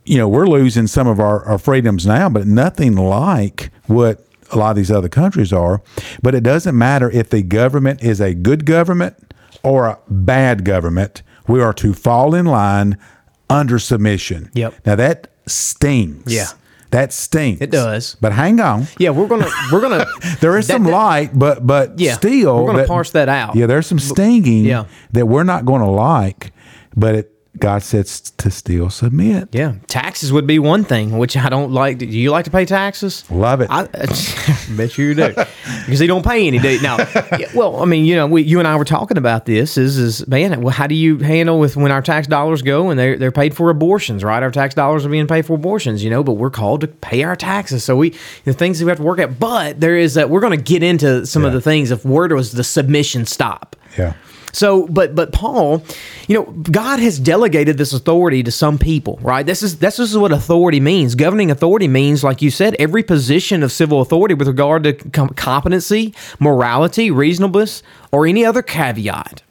you 0.05 0.17
know 0.17 0.27
we're 0.27 0.47
losing 0.47 0.87
some 0.87 1.07
of 1.07 1.19
our, 1.19 1.43
our 1.45 1.57
freedoms 1.57 2.05
now, 2.05 2.29
but 2.29 2.47
nothing 2.47 2.95
like 2.95 3.71
what 3.87 4.25
a 4.51 4.57
lot 4.57 4.71
of 4.71 4.75
these 4.77 4.91
other 4.91 5.09
countries 5.09 5.51
are. 5.51 5.81
But 6.21 6.35
it 6.35 6.43
doesn't 6.43 6.77
matter 6.77 7.09
if 7.09 7.29
the 7.29 7.41
government 7.41 8.01
is 8.01 8.21
a 8.21 8.33
good 8.33 8.65
government 8.65 9.15
or 9.63 9.87
a 9.87 9.99
bad 10.07 10.63
government. 10.63 11.21
We 11.47 11.61
are 11.61 11.73
to 11.73 11.93
fall 11.93 12.33
in 12.33 12.45
line 12.45 12.97
under 13.49 13.79
submission. 13.79 14.51
Yep. 14.53 14.85
Now 14.85 14.95
that 14.95 15.31
stings. 15.47 16.33
Yeah. 16.33 16.47
That 16.91 17.13
stinks. 17.13 17.61
It 17.61 17.69
does. 17.69 18.15
But 18.19 18.31
hang 18.31 18.59
on. 18.59 18.87
Yeah, 18.97 19.11
we're 19.11 19.27
gonna 19.27 19.47
we're 19.71 19.81
gonna 19.81 20.05
There 20.41 20.57
is 20.57 20.67
that- 20.67 20.73
some 20.73 20.83
that- 20.85 20.91
light, 20.91 21.29
but 21.37 21.65
but 21.65 21.99
Yeah, 21.99 22.13
still, 22.15 22.63
we're 22.63 22.71
gonna 22.73 22.87
parse 22.87 23.11
that 23.11 23.29
out. 23.29 23.55
Yeah, 23.55 23.67
there's 23.67 23.85
some 23.87 23.99
stinging 23.99 24.65
Yeah. 24.65 24.85
that 25.11 25.27
we're 25.27 25.43
not 25.43 25.65
going 25.65 25.81
to 25.81 25.87
like, 25.89 26.51
but 26.95 27.15
it, 27.15 27.31
God 27.57 27.81
says 27.81 28.21
to 28.21 28.51
still 28.51 28.89
submit. 28.91 29.49
Yeah, 29.51 29.75
taxes 29.87 30.31
would 30.31 30.45
be 30.45 30.59
one 30.59 30.83
thing, 30.83 31.17
which 31.17 31.35
I 31.35 31.49
don't 31.49 31.71
like. 31.71 31.97
Do 31.97 32.05
you 32.05 32.29
like 32.29 32.45
to 32.45 32.51
pay 32.51 32.63
taxes? 32.65 33.29
Love 33.31 33.61
it. 33.61 33.67
I, 33.71 33.85
bet 34.77 34.97
you 34.97 35.15
do, 35.15 35.29
because 35.29 35.97
they 35.97 36.05
don't 36.05 36.23
pay 36.23 36.45
any. 36.45 36.59
Do 36.59 36.79
now. 36.81 36.97
well, 37.55 37.81
I 37.81 37.85
mean, 37.85 38.05
you 38.05 38.15
know, 38.15 38.27
we, 38.27 38.43
you 38.43 38.59
and 38.59 38.67
I 38.67 38.75
were 38.75 38.85
talking 38.85 39.17
about 39.17 39.45
this. 39.45 39.77
Is 39.77 39.97
is 39.97 40.27
man? 40.27 40.61
Well, 40.61 40.73
how 40.73 40.85
do 40.85 40.93
you 40.93 41.17
handle 41.17 41.59
with 41.59 41.75
when 41.75 41.91
our 41.91 42.03
tax 42.03 42.27
dollars 42.27 42.61
go 42.61 42.91
and 42.91 42.99
they're 42.99 43.17
they're 43.17 43.31
paid 43.31 43.55
for 43.55 43.71
abortions? 43.71 44.23
Right, 44.23 44.43
our 44.43 44.51
tax 44.51 44.75
dollars 44.75 45.05
are 45.05 45.09
being 45.09 45.27
paid 45.27 45.45
for 45.45 45.53
abortions. 45.53 46.03
You 46.03 46.11
know, 46.11 46.23
but 46.23 46.33
we're 46.33 46.51
called 46.51 46.81
to 46.81 46.87
pay 46.87 47.23
our 47.23 47.35
taxes, 47.35 47.83
so 47.83 47.95
we 47.95 48.13
the 48.45 48.53
things 48.53 48.77
that 48.77 48.85
we 48.85 48.89
have 48.89 48.99
to 48.99 49.03
work 49.03 49.19
at. 49.19 49.39
But 49.39 49.79
there 49.79 49.97
is 49.97 50.13
that 50.13 50.29
we're 50.29 50.41
going 50.41 50.57
to 50.57 50.63
get 50.63 50.83
into 50.83 51.25
some 51.25 51.43
of 51.45 51.53
the 51.53 51.61
things 51.61 51.89
if 51.89 52.05
where 52.05 52.27
does 52.27 52.51
the 52.51 52.63
submission 52.63 53.25
stop? 53.25 53.75
yeah. 53.97 54.13
So, 54.51 54.87
but 54.87 55.15
but 55.15 55.31
Paul, 55.31 55.83
you 56.27 56.35
know, 56.35 56.43
God 56.43 56.99
has 56.99 57.19
delegated 57.19 57.77
this 57.77 57.93
authority 57.93 58.43
to 58.43 58.51
some 58.51 58.77
people, 58.77 59.19
right? 59.21 59.45
This 59.45 59.63
is 59.63 59.79
this 59.79 59.99
is 59.99 60.17
what 60.17 60.31
authority 60.31 60.79
means. 60.79 61.15
Governing 61.15 61.51
authority 61.51 61.87
means, 61.87 62.23
like 62.23 62.41
you 62.41 62.51
said, 62.51 62.75
every 62.79 63.03
position 63.03 63.63
of 63.63 63.71
civil 63.71 64.01
authority 64.01 64.33
with 64.33 64.47
regard 64.47 64.83
to 64.83 64.93
competency, 64.93 66.13
morality, 66.39 67.11
reasonableness, 67.11 67.83
or 68.11 68.25
any 68.25 68.45
other 68.45 68.61
caveat. 68.61 69.41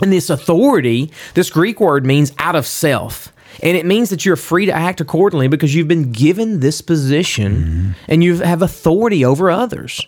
And 0.00 0.12
this 0.12 0.30
authority, 0.30 1.12
this 1.34 1.50
Greek 1.50 1.80
word 1.80 2.04
means 2.04 2.32
out 2.38 2.56
of 2.56 2.66
self. 2.66 3.32
And 3.62 3.76
it 3.76 3.84
means 3.84 4.10
that 4.10 4.24
you're 4.24 4.36
free 4.36 4.66
to 4.66 4.72
act 4.72 5.00
accordingly 5.00 5.46
because 5.46 5.74
you've 5.74 5.88
been 5.88 6.10
given 6.10 6.60
this 6.60 6.80
position 6.80 7.54
mm-hmm. 7.54 7.90
and 8.08 8.24
you 8.24 8.38
have 8.38 8.62
authority 8.62 9.24
over 9.24 9.50
others. 9.50 10.06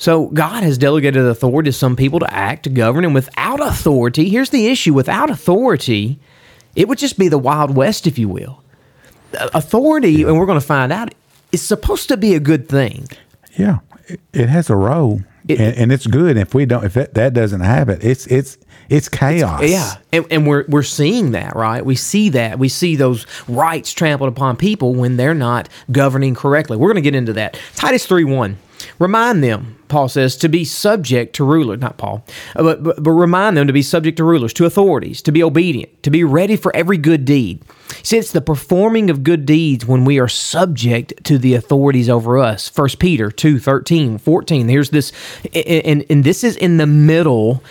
So 0.00 0.26
God 0.28 0.62
has 0.62 0.78
delegated 0.78 1.24
authority 1.26 1.68
to 1.68 1.72
some 1.72 1.96
people 1.96 2.20
to 2.20 2.32
act, 2.32 2.62
to 2.64 2.70
govern, 2.70 3.04
and 3.04 3.14
without 3.14 3.60
authority, 3.60 4.28
here's 4.28 4.50
the 4.50 4.68
issue 4.68 4.94
without 4.94 5.28
authority, 5.28 6.18
it 6.76 6.86
would 6.88 6.98
just 6.98 7.18
be 7.18 7.26
the 7.28 7.38
Wild 7.38 7.74
West, 7.76 8.06
if 8.06 8.16
you 8.18 8.28
will. 8.28 8.62
Authority, 9.54 10.22
and 10.22 10.38
we're 10.38 10.46
going 10.46 10.60
to 10.60 10.64
find 10.66 10.92
out, 10.92 11.14
is 11.52 11.62
supposed 11.62 12.08
to 12.08 12.16
be 12.16 12.34
a 12.34 12.40
good 12.40 12.68
thing. 12.68 13.08
Yeah, 13.58 13.78
it, 14.06 14.20
it 14.32 14.48
has 14.48 14.70
a 14.70 14.76
role, 14.76 15.20
It- 15.48 15.60
and, 15.60 15.76
and 15.76 15.92
it's 15.92 16.06
good. 16.06 16.36
If 16.36 16.54
we 16.54 16.64
don't, 16.64 16.84
if 16.84 16.94
that, 16.94 17.14
that 17.14 17.34
doesn't 17.34 17.60
have 17.60 17.88
it, 17.88 18.02
it's 18.04 18.26
it's 18.28 18.56
it's 18.88 19.08
chaos. 19.08 19.62
Yeah, 19.64 19.94
and, 20.12 20.24
and 20.30 20.46
we're 20.46 20.64
we're 20.68 20.82
seeing 20.82 21.32
that, 21.32 21.56
right? 21.56 21.84
We 21.84 21.94
see 21.96 22.30
that. 22.30 22.58
We 22.58 22.68
see 22.68 22.96
those 22.96 23.26
rights 23.48 23.92
trampled 23.92 24.28
upon 24.28 24.56
people 24.56 24.94
when 24.94 25.16
they're 25.16 25.34
not 25.34 25.68
governing 25.90 26.34
correctly. 26.34 26.76
We're 26.76 26.88
going 26.88 27.02
to 27.02 27.10
get 27.10 27.14
into 27.14 27.32
that. 27.34 27.58
Titus 27.74 28.06
three 28.06 28.24
one. 28.24 28.56
Remind 28.98 29.42
them, 29.42 29.78
Paul 29.88 30.08
says, 30.08 30.36
to 30.36 30.48
be 30.48 30.64
subject 30.64 31.34
to 31.36 31.44
rulers, 31.44 31.80
not 31.80 31.96
Paul, 31.96 32.24
uh, 32.56 32.62
but, 32.62 32.82
but, 32.82 33.02
but 33.02 33.10
remind 33.10 33.56
them 33.56 33.66
to 33.66 33.72
be 33.72 33.82
subject 33.82 34.16
to 34.18 34.24
rulers, 34.24 34.52
to 34.54 34.66
authorities, 34.66 35.22
to 35.22 35.32
be 35.32 35.42
obedient, 35.42 36.02
to 36.02 36.10
be 36.10 36.24
ready 36.24 36.56
for 36.56 36.74
every 36.74 36.98
good 36.98 37.24
deed. 37.24 37.62
It's 38.10 38.32
the 38.32 38.40
performing 38.40 39.10
of 39.10 39.22
good 39.22 39.46
deeds 39.46 39.86
when 39.86 40.04
we 40.04 40.18
are 40.18 40.28
subject 40.28 41.24
to 41.24 41.38
the 41.38 41.54
authorities 41.54 42.08
over 42.08 42.38
us. 42.38 42.74
1 42.76 42.88
Peter 42.98 43.30
2 43.30 43.58
13, 43.58 44.18
14. 44.18 44.68
Here's 44.68 44.90
this, 44.90 45.12
and, 45.54 46.04
and 46.08 46.24
this 46.24 46.44
is 46.44 46.56
in 46.56 46.76
the 46.76 46.86
middle, 46.86 47.62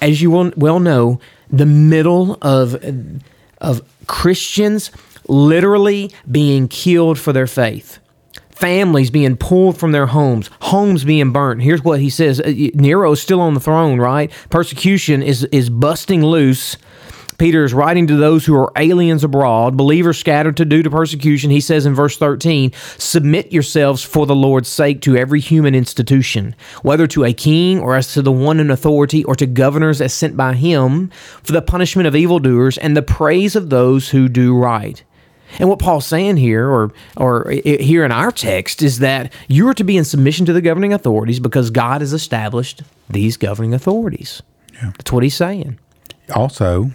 as 0.00 0.20
you 0.20 0.30
will 0.30 0.52
well 0.56 0.80
know, 0.80 1.20
the 1.48 1.66
middle 1.66 2.38
of, 2.42 2.82
of 3.58 3.82
Christians 4.06 4.90
literally 5.28 6.12
being 6.30 6.68
killed 6.68 7.18
for 7.18 7.32
their 7.32 7.46
faith 7.46 7.98
families 8.60 9.10
being 9.10 9.36
pulled 9.36 9.78
from 9.78 9.92
their 9.92 10.06
homes, 10.06 10.50
homes 10.60 11.02
being 11.02 11.32
burnt. 11.32 11.62
Here's 11.62 11.82
what 11.82 12.00
he 12.00 12.10
says: 12.10 12.40
uh, 12.40 12.52
Nero's 12.74 13.20
still 13.20 13.40
on 13.40 13.54
the 13.54 13.60
throne, 13.60 13.98
right? 13.98 14.30
Persecution 14.50 15.22
is 15.22 15.44
is 15.44 15.70
busting 15.70 16.22
loose. 16.22 16.76
Peter 17.38 17.64
is 17.64 17.72
writing 17.72 18.06
to 18.06 18.18
those 18.18 18.44
who 18.44 18.54
are 18.54 18.70
aliens 18.76 19.24
abroad, 19.24 19.74
believers 19.74 20.18
scattered 20.18 20.58
to 20.58 20.66
due 20.66 20.82
to 20.82 20.90
persecution. 20.90 21.50
He 21.50 21.62
says 21.62 21.86
in 21.86 21.94
verse 21.94 22.18
13, 22.18 22.70
Submit 22.98 23.50
yourselves 23.50 24.02
for 24.02 24.26
the 24.26 24.34
Lord's 24.34 24.68
sake 24.68 25.00
to 25.02 25.16
every 25.16 25.40
human 25.40 25.74
institution, 25.74 26.54
whether 26.82 27.06
to 27.06 27.24
a 27.24 27.32
king 27.32 27.80
or 27.80 27.96
as 27.96 28.12
to 28.12 28.20
the 28.20 28.30
one 28.30 28.60
in 28.60 28.70
authority 28.70 29.24
or 29.24 29.34
to 29.36 29.46
governors 29.46 30.02
as 30.02 30.12
sent 30.12 30.36
by 30.36 30.52
him, 30.52 31.10
for 31.42 31.52
the 31.52 31.62
punishment 31.62 32.06
of 32.06 32.14
evildoers 32.14 32.76
and 32.76 32.94
the 32.94 33.00
praise 33.00 33.56
of 33.56 33.70
those 33.70 34.10
who 34.10 34.28
do 34.28 34.54
right. 34.54 35.02
And 35.58 35.68
what 35.68 35.78
Paul's 35.78 36.06
saying 36.06 36.36
here, 36.36 36.68
or 36.68 36.92
or 37.16 37.50
here 37.50 38.04
in 38.04 38.12
our 38.12 38.30
text, 38.30 38.82
is 38.82 39.00
that 39.00 39.32
you 39.48 39.68
are 39.68 39.74
to 39.74 39.84
be 39.84 39.96
in 39.96 40.04
submission 40.04 40.46
to 40.46 40.52
the 40.52 40.60
governing 40.60 40.92
authorities 40.92 41.40
because 41.40 41.70
God 41.70 42.00
has 42.00 42.12
established 42.12 42.82
these 43.08 43.36
governing 43.36 43.74
authorities. 43.74 44.42
Yeah. 44.74 44.92
That's 44.96 45.12
what 45.12 45.22
he's 45.22 45.34
saying. 45.34 45.78
Also, 46.34 46.90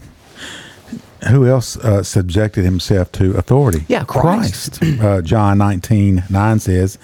who 1.29 1.47
else 1.47 1.77
uh, 1.77 2.03
subjected 2.03 2.63
himself 2.63 3.11
to 3.13 3.35
authority? 3.37 3.85
Yeah, 3.87 4.03
Christ. 4.05 4.79
Christ. 4.79 5.01
uh, 5.01 5.21
John 5.21 5.57
19, 5.57 6.23
9 6.29 6.59
says, 6.59 6.97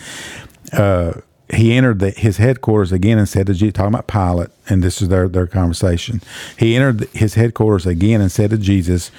uh, 0.73 1.13
he 1.53 1.73
entered 1.73 1.99
the, 1.99 2.11
his 2.11 2.37
headquarters 2.37 2.91
again 2.91 3.17
and 3.17 3.27
said 3.27 3.47
to 3.47 3.53
Jesus, 3.53 3.73
talking 3.73 3.93
about 3.93 4.07
Pilate, 4.07 4.49
and 4.69 4.83
this 4.83 5.01
is 5.01 5.09
their, 5.09 5.27
their 5.27 5.47
conversation. 5.47 6.21
He 6.57 6.75
entered 6.75 7.09
his 7.09 7.35
headquarters 7.35 7.85
again 7.85 8.21
and 8.21 8.31
said 8.31 8.51
to 8.51 8.57
Jesus, 8.57 9.09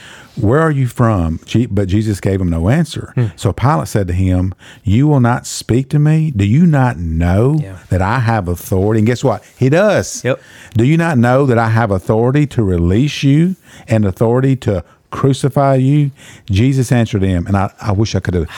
Where 0.40 0.60
are 0.60 0.70
you 0.70 0.86
from? 0.86 1.40
But 1.70 1.88
Jesus 1.88 2.20
gave 2.20 2.40
him 2.40 2.48
no 2.48 2.68
answer. 2.68 3.12
Hmm. 3.14 3.26
So 3.36 3.52
Pilate 3.52 3.88
said 3.88 4.06
to 4.08 4.14
him, 4.14 4.54
You 4.82 5.06
will 5.06 5.20
not 5.20 5.46
speak 5.46 5.90
to 5.90 5.98
me? 5.98 6.30
Do 6.30 6.44
you 6.44 6.66
not 6.66 6.96
know 6.96 7.58
yeah. 7.60 7.78
that 7.90 8.00
I 8.00 8.20
have 8.20 8.48
authority? 8.48 9.00
And 9.00 9.06
guess 9.06 9.22
what? 9.22 9.44
He 9.58 9.68
does. 9.68 10.24
Yep. 10.24 10.40
Do 10.74 10.84
you 10.84 10.96
not 10.96 11.18
know 11.18 11.46
that 11.46 11.58
I 11.58 11.68
have 11.68 11.90
authority 11.90 12.46
to 12.48 12.62
release 12.62 13.22
you 13.22 13.56
and 13.88 14.04
authority 14.04 14.56
to 14.56 14.84
crucify 15.12 15.76
you? 15.76 16.10
Jesus 16.46 16.90
answered 16.90 17.22
him, 17.22 17.46
and 17.46 17.56
I, 17.56 17.72
I 17.80 17.92
wish 17.92 18.16
I 18.16 18.20
could 18.20 18.34
have 18.34 18.48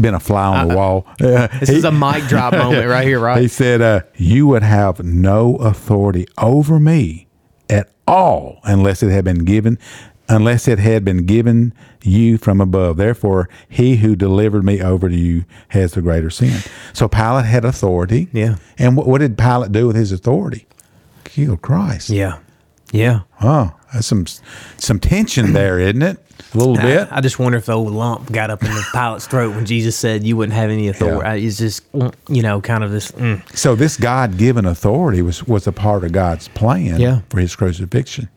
been 0.00 0.14
a 0.14 0.20
fly 0.20 0.56
on 0.56 0.68
the 0.68 0.74
wall. 0.74 1.06
this 1.18 1.68
he, 1.68 1.76
is 1.76 1.84
a 1.84 1.92
mic 1.92 2.24
drop 2.28 2.52
moment 2.54 2.88
right 2.88 3.06
here, 3.06 3.20
right? 3.20 3.42
He 3.42 3.48
said, 3.48 3.82
uh, 3.82 4.00
You 4.16 4.46
would 4.46 4.62
have 4.62 5.04
no 5.04 5.56
authority 5.56 6.26
over 6.38 6.80
me 6.80 7.26
at 7.68 7.90
all 8.06 8.60
unless 8.64 9.02
it 9.02 9.10
had 9.10 9.24
been 9.24 9.44
given. 9.44 9.78
Unless 10.26 10.68
it 10.68 10.78
had 10.78 11.04
been 11.04 11.26
given 11.26 11.74
you 12.02 12.38
from 12.38 12.58
above. 12.58 12.96
Therefore, 12.96 13.50
he 13.68 13.96
who 13.96 14.16
delivered 14.16 14.64
me 14.64 14.80
over 14.80 15.10
to 15.10 15.14
you 15.14 15.44
has 15.68 15.92
the 15.92 16.00
greater 16.00 16.30
sin. 16.30 16.62
So 16.94 17.08
Pilate 17.08 17.44
had 17.44 17.66
authority. 17.66 18.28
Yeah. 18.32 18.56
And 18.78 18.96
what, 18.96 19.06
what 19.06 19.18
did 19.18 19.36
Pilate 19.36 19.72
do 19.72 19.86
with 19.86 19.96
his 19.96 20.12
authority? 20.12 20.66
Kill 21.24 21.58
Christ. 21.58 22.08
Yeah. 22.08 22.38
Yeah. 22.90 23.20
Oh, 23.42 23.74
that's 23.94 24.08
some 24.08 24.26
some 24.76 24.98
tension 24.98 25.52
there, 25.52 25.78
isn't 25.78 26.02
it? 26.02 26.18
A 26.52 26.58
little 26.58 26.76
bit. 26.76 27.08
I, 27.10 27.18
I, 27.18 27.20
just 27.20 27.38
wonder 27.38 27.58
if 27.58 27.66
the 27.66 27.72
old 27.72 27.92
lump 27.92 28.30
got 28.32 28.50
up 28.50 28.62
in 28.62 28.70
the 28.70 28.84
Pilate's 28.92 29.26
throat 29.26 29.54
when 29.54 29.64
Jesus 29.66 29.96
said 29.96 30.24
you 30.24 30.36
wouldn't 30.36 30.54
have 30.54 30.68
any 30.68 30.88
authority. 30.88 31.40
Yeah. 31.40 31.46
It's 31.46 31.58
just 31.58 31.82
you 32.28 32.42
know 32.42 32.60
kind 32.60 32.82
of 32.82 32.90
this. 32.90 33.12
Mm. 33.12 33.56
So 33.56 33.76
this 33.76 33.96
God 33.96 34.36
given 34.36 34.66
authority 34.66 35.22
was 35.22 35.46
was 35.46 35.66
a 35.66 35.72
part 35.72 36.02
of 36.02 36.12
God's 36.12 36.48
plan 36.48 37.00
yeah. 37.00 37.20
for 37.30 37.38
His 37.38 37.54
crucifixion. 37.54 38.28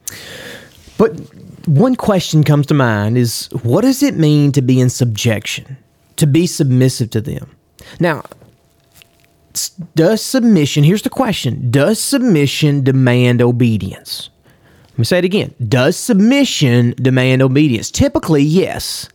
But 0.98 1.20
one 1.68 1.96
question 1.96 2.44
comes 2.44 2.68
to 2.68 2.74
mind 2.74 3.18
is 3.18 3.50
what 3.64 3.82
does 3.82 4.04
it 4.04 4.16
mean 4.16 4.52
to 4.52 4.62
be 4.62 4.80
in 4.80 4.90
subjection, 4.90 5.78
to 6.18 6.28
be 6.28 6.46
submissive 6.46 7.10
to 7.12 7.22
them? 7.22 7.50
Now, 8.00 8.24
does 9.96 10.24
submission? 10.24 10.84
Here's 10.84 11.02
the 11.02 11.10
question: 11.10 11.72
Does 11.72 12.00
submission 12.00 12.84
demand 12.84 13.42
obedience? 13.42 14.30
Let 14.98 15.02
me 15.02 15.06
say 15.06 15.20
it 15.20 15.26
again. 15.26 15.54
Does 15.68 15.96
submission 15.96 16.96
demand 16.98 17.44
obedience? 17.44 17.92
Typically, 17.92 18.42
yes. 18.42 19.08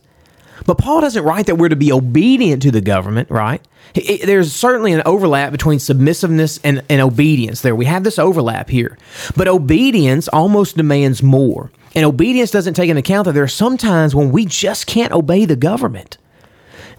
But 0.65 0.77
Paul 0.77 1.01
doesn't 1.01 1.25
write 1.25 1.47
that 1.47 1.55
we're 1.55 1.67
to 1.67 1.75
be 1.75 1.91
obedient 1.91 2.61
to 2.61 2.71
the 2.71 2.79
government, 2.79 3.29
right? 3.29 3.61
There's 3.93 4.53
certainly 4.53 4.93
an 4.93 5.01
overlap 5.05 5.51
between 5.51 5.79
submissiveness 5.79 6.57
and, 6.63 6.83
and 6.89 7.01
obedience 7.01 7.63
there. 7.63 7.75
We 7.75 7.83
have 7.83 8.05
this 8.05 8.17
overlap 8.17 8.69
here. 8.69 8.97
But 9.35 9.49
obedience 9.49 10.29
almost 10.29 10.77
demands 10.77 11.21
more. 11.21 11.69
And 11.93 12.05
obedience 12.05 12.49
doesn't 12.49 12.75
take 12.75 12.89
into 12.89 13.01
account 13.01 13.25
that 13.25 13.33
there 13.33 13.43
are 13.43 13.47
some 13.49 13.75
times 13.75 14.15
when 14.15 14.31
we 14.31 14.45
just 14.45 14.87
can't 14.87 15.11
obey 15.11 15.43
the 15.43 15.57
government. 15.57 16.17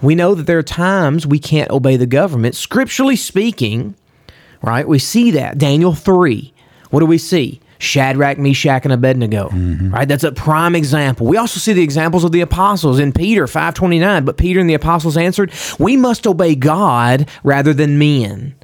We 0.02 0.14
know 0.14 0.34
that 0.34 0.46
there 0.46 0.58
are 0.58 0.62
times 0.62 1.26
we 1.26 1.38
can't 1.38 1.70
obey 1.70 1.96
the 1.96 2.04
government. 2.04 2.54
Scripturally 2.54 3.16
speaking, 3.16 3.94
right? 4.60 4.86
We 4.86 4.98
see 4.98 5.30
that. 5.30 5.56
Daniel 5.56 5.94
3. 5.94 6.52
What 6.90 7.00
do 7.00 7.06
we 7.06 7.16
see? 7.16 7.62
Shadrach, 7.78 8.38
Meshach, 8.38 8.84
and 8.84 8.92
Abednego. 8.92 9.48
Mm-hmm. 9.48 9.92
Right? 9.92 10.08
That's 10.08 10.24
a 10.24 10.32
prime 10.32 10.74
example. 10.74 11.26
We 11.26 11.36
also 11.36 11.58
see 11.58 11.72
the 11.72 11.82
examples 11.82 12.24
of 12.24 12.32
the 12.32 12.40
apostles 12.40 12.98
in 12.98 13.12
Peter 13.12 13.46
529. 13.46 14.24
But 14.24 14.36
Peter 14.36 14.60
and 14.60 14.68
the 14.68 14.74
apostles 14.74 15.16
answered, 15.16 15.52
We 15.78 15.96
must 15.96 16.26
obey 16.26 16.54
God 16.54 17.28
rather 17.42 17.74
than 17.74 17.98
men. 17.98 18.54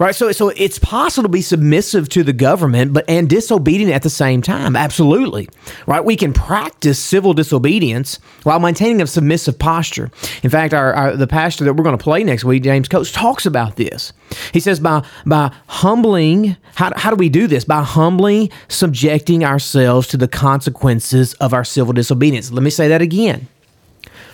Right, 0.00 0.14
so 0.14 0.32
so 0.32 0.48
it's 0.48 0.78
possible 0.78 1.24
to 1.24 1.28
be 1.28 1.42
submissive 1.42 2.08
to 2.08 2.22
the 2.22 2.32
government, 2.32 2.94
but 2.94 3.04
and 3.06 3.28
disobedient 3.28 3.92
at 3.92 4.00
the 4.00 4.08
same 4.08 4.40
time. 4.40 4.74
Absolutely, 4.74 5.46
right. 5.86 6.02
We 6.02 6.16
can 6.16 6.32
practice 6.32 6.98
civil 6.98 7.34
disobedience 7.34 8.18
while 8.44 8.58
maintaining 8.60 9.02
a 9.02 9.06
submissive 9.06 9.58
posture. 9.58 10.10
In 10.42 10.48
fact, 10.48 10.72
our, 10.72 10.94
our 10.94 11.16
the 11.16 11.26
pastor 11.26 11.64
that 11.64 11.74
we're 11.74 11.84
going 11.84 11.98
to 11.98 12.02
play 12.02 12.24
next 12.24 12.44
week, 12.44 12.62
James 12.62 12.88
Coates, 12.88 13.12
talks 13.12 13.44
about 13.44 13.76
this. 13.76 14.14
He 14.54 14.60
says 14.60 14.80
by 14.80 15.04
by 15.26 15.54
humbling, 15.66 16.56
how, 16.76 16.92
how 16.96 17.10
do 17.10 17.16
we 17.16 17.28
do 17.28 17.46
this? 17.46 17.66
By 17.66 17.82
humbly 17.82 18.50
subjecting 18.68 19.44
ourselves 19.44 20.08
to 20.08 20.16
the 20.16 20.28
consequences 20.28 21.34
of 21.34 21.52
our 21.52 21.62
civil 21.62 21.92
disobedience. 21.92 22.50
Let 22.50 22.62
me 22.62 22.70
say 22.70 22.88
that 22.88 23.02
again. 23.02 23.48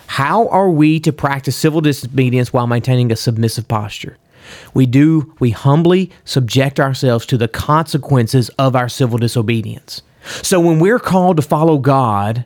How 0.07 0.47
are 0.47 0.69
we 0.69 1.01
to 1.01 1.11
practice 1.11 1.57
civil 1.57 1.81
disobedience 1.81 2.53
while 2.53 2.67
maintaining 2.67 3.11
a 3.11 3.17
submissive 3.17 3.67
posture? 3.67 4.17
We 4.73 4.85
do, 4.85 5.33
we 5.39 5.51
humbly 5.51 6.11
subject 6.25 6.79
ourselves 6.79 7.25
to 7.27 7.37
the 7.37 7.47
consequences 7.47 8.49
of 8.57 8.75
our 8.75 8.89
civil 8.89 9.17
disobedience. 9.17 10.01
So 10.41 10.59
when 10.59 10.79
we're 10.79 10.99
called 10.99 11.37
to 11.37 11.43
follow 11.43 11.77
God 11.77 12.45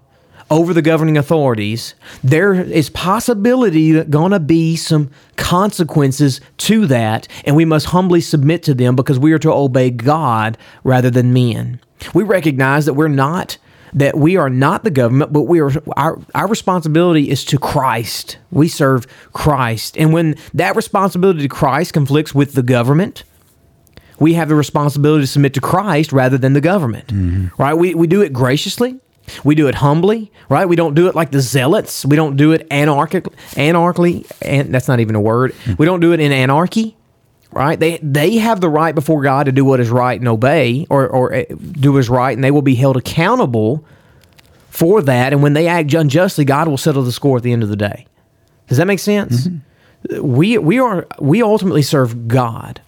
over 0.50 0.74
the 0.74 0.82
governing 0.82 1.18
authorities, 1.18 1.96
there 2.24 2.54
is 2.54 2.90
possibility 2.90 3.94
that 3.94 4.12
going 4.12 4.32
to 4.32 4.40
be 4.40 4.76
some 4.76 5.10
consequences 5.38 6.42
to 6.58 6.86
that, 6.88 7.28
and 7.46 7.56
we 7.56 7.66
must 7.66 7.88
humbly 7.88 8.22
submit 8.22 8.62
to 8.64 8.74
them 8.74 8.96
because 8.96 9.18
we 9.18 9.32
are 9.32 9.40
to 9.40 9.52
obey 9.52 9.90
God 9.90 10.58
rather 10.84 11.10
than 11.10 11.34
men. 11.34 11.80
We 12.14 12.24
recognize 12.24 12.86
that 12.86 12.96
we're 12.96 13.08
not 13.08 13.58
that 13.94 14.18
we 14.18 14.38
are 14.38 14.50
not 14.50 14.84
the 14.84 14.92
government, 14.92 15.34
but 15.34 15.44
we 15.44 15.60
are 15.60 15.72
our 15.98 16.20
our 16.34 16.48
responsibility 16.48 17.30
is 17.30 17.44
to 17.46 17.58
Christ. 17.58 18.38
We 18.52 18.68
serve 18.68 19.08
Christ. 19.34 19.98
And 19.98 20.14
when 20.14 20.36
that 20.54 20.76
responsibility 20.76 21.42
to 21.42 21.48
Christ 21.48 21.94
conflicts 21.94 22.34
with 22.34 22.54
the 22.54 22.64
government, 22.64 23.24
we 24.20 24.34
have 24.34 24.50
the 24.50 24.56
responsibility 24.56 25.24
to 25.24 25.28
submit 25.28 25.54
to 25.56 25.62
Christ 25.62 26.12
rather 26.12 26.38
than 26.38 26.54
the 26.54 26.62
government. 26.62 27.08
Mm-hmm. 27.08 27.62
Right? 27.62 27.74
We 27.74 27.96
we 27.96 28.08
do 28.08 28.22
it 28.22 28.34
graciously. 28.34 29.00
We 29.44 29.56
do 29.56 29.68
it 29.68 29.76
humbly, 29.76 30.32
right? 30.50 30.68
We 30.68 30.76
don't 30.76 30.94
do 30.94 31.08
it 31.08 31.16
like 31.16 31.32
the 31.32 31.42
zealots. 31.42 32.06
We 32.06 32.16
don't 32.16 32.36
do 32.36 32.52
it 32.52 32.68
anarchic, 32.72 33.26
anarchically, 33.56 34.30
and 34.42 34.74
that's 34.74 34.88
not 34.88 35.00
even 35.00 35.16
a 35.16 35.22
word. 35.22 35.54
Mm-hmm. 35.54 35.76
We 35.78 35.86
don't 35.86 36.00
do 36.00 36.12
it 36.12 36.20
in 36.20 36.32
anarchy 36.32 36.98
right? 37.52 37.80
They 37.80 37.98
they 37.98 38.38
have 38.38 38.62
the 38.62 38.70
right 38.70 38.96
before 38.96 39.22
God 39.22 39.46
to 39.46 39.52
do 39.52 39.66
what 39.66 39.80
is 39.80 39.90
right 39.90 40.20
and 40.20 40.28
obey, 40.28 40.86
or 40.90 41.08
or 41.08 41.34
eh, 41.34 41.46
do 41.50 41.94
what 41.94 42.00
is 42.00 42.10
right, 42.10 42.36
and 42.36 42.44
they 42.44 42.52
will 42.52 42.62
be 42.62 42.76
held 42.76 42.98
accountable 42.98 43.86
for 44.70 45.02
that. 45.02 45.34
And 45.34 45.44
when 45.44 45.54
they 45.54 45.68
act 45.68 45.94
unjustly, 45.94 46.46
God 46.46 46.68
will 46.68 46.78
settle 46.78 47.04
the 47.04 47.12
score 47.12 47.38
at 47.38 47.44
the 47.44 47.52
end 47.52 47.64
of 47.64 47.70
the 47.70 47.76
day. 47.76 48.08
Does 48.68 48.78
that 48.78 48.88
make 48.88 49.00
sense? 49.00 49.48
Mm-hmm. 49.48 50.26
We 50.26 50.58
we 50.58 50.80
are 50.80 51.08
we 51.20 51.42
ultimately 51.42 51.82
serve 51.82 52.28
God. 52.28 52.82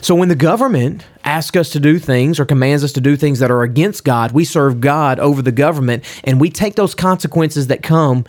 So 0.00 0.14
when 0.14 0.28
the 0.28 0.36
government 0.36 1.04
asks 1.24 1.56
us 1.56 1.70
to 1.70 1.80
do 1.80 1.98
things 1.98 2.40
or 2.40 2.44
commands 2.44 2.82
us 2.82 2.92
to 2.92 3.00
do 3.00 3.16
things 3.16 3.38
that 3.38 3.50
are 3.50 3.62
against 3.62 4.04
God, 4.04 4.32
we 4.32 4.44
serve 4.44 4.80
God 4.80 5.20
over 5.20 5.42
the 5.42 5.52
government, 5.52 6.04
and 6.24 6.40
we 6.40 6.50
take 6.50 6.74
those 6.74 6.94
consequences 6.94 7.68
that 7.68 7.82
come 7.82 8.24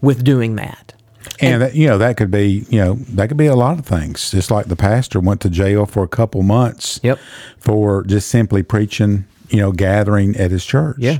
with 0.00 0.24
doing 0.24 0.56
that. 0.56 0.94
And 1.42 1.62
that, 1.62 1.74
you 1.74 1.86
know 1.86 1.98
that 1.98 2.16
could 2.16 2.30
be 2.30 2.64
you 2.68 2.78
know 2.78 2.94
that 3.10 3.28
could 3.28 3.36
be 3.36 3.46
a 3.46 3.56
lot 3.56 3.78
of 3.78 3.86
things. 3.86 4.30
Just 4.30 4.50
like 4.50 4.66
the 4.66 4.76
pastor 4.76 5.20
went 5.20 5.40
to 5.42 5.50
jail 5.50 5.86
for 5.86 6.02
a 6.02 6.08
couple 6.08 6.42
months. 6.42 7.00
Yep. 7.02 7.18
For 7.58 8.04
just 8.04 8.28
simply 8.28 8.62
preaching, 8.62 9.24
you 9.48 9.58
know, 9.58 9.72
gathering 9.72 10.36
at 10.36 10.50
his 10.50 10.64
church. 10.64 10.96
Yeah. 10.98 11.18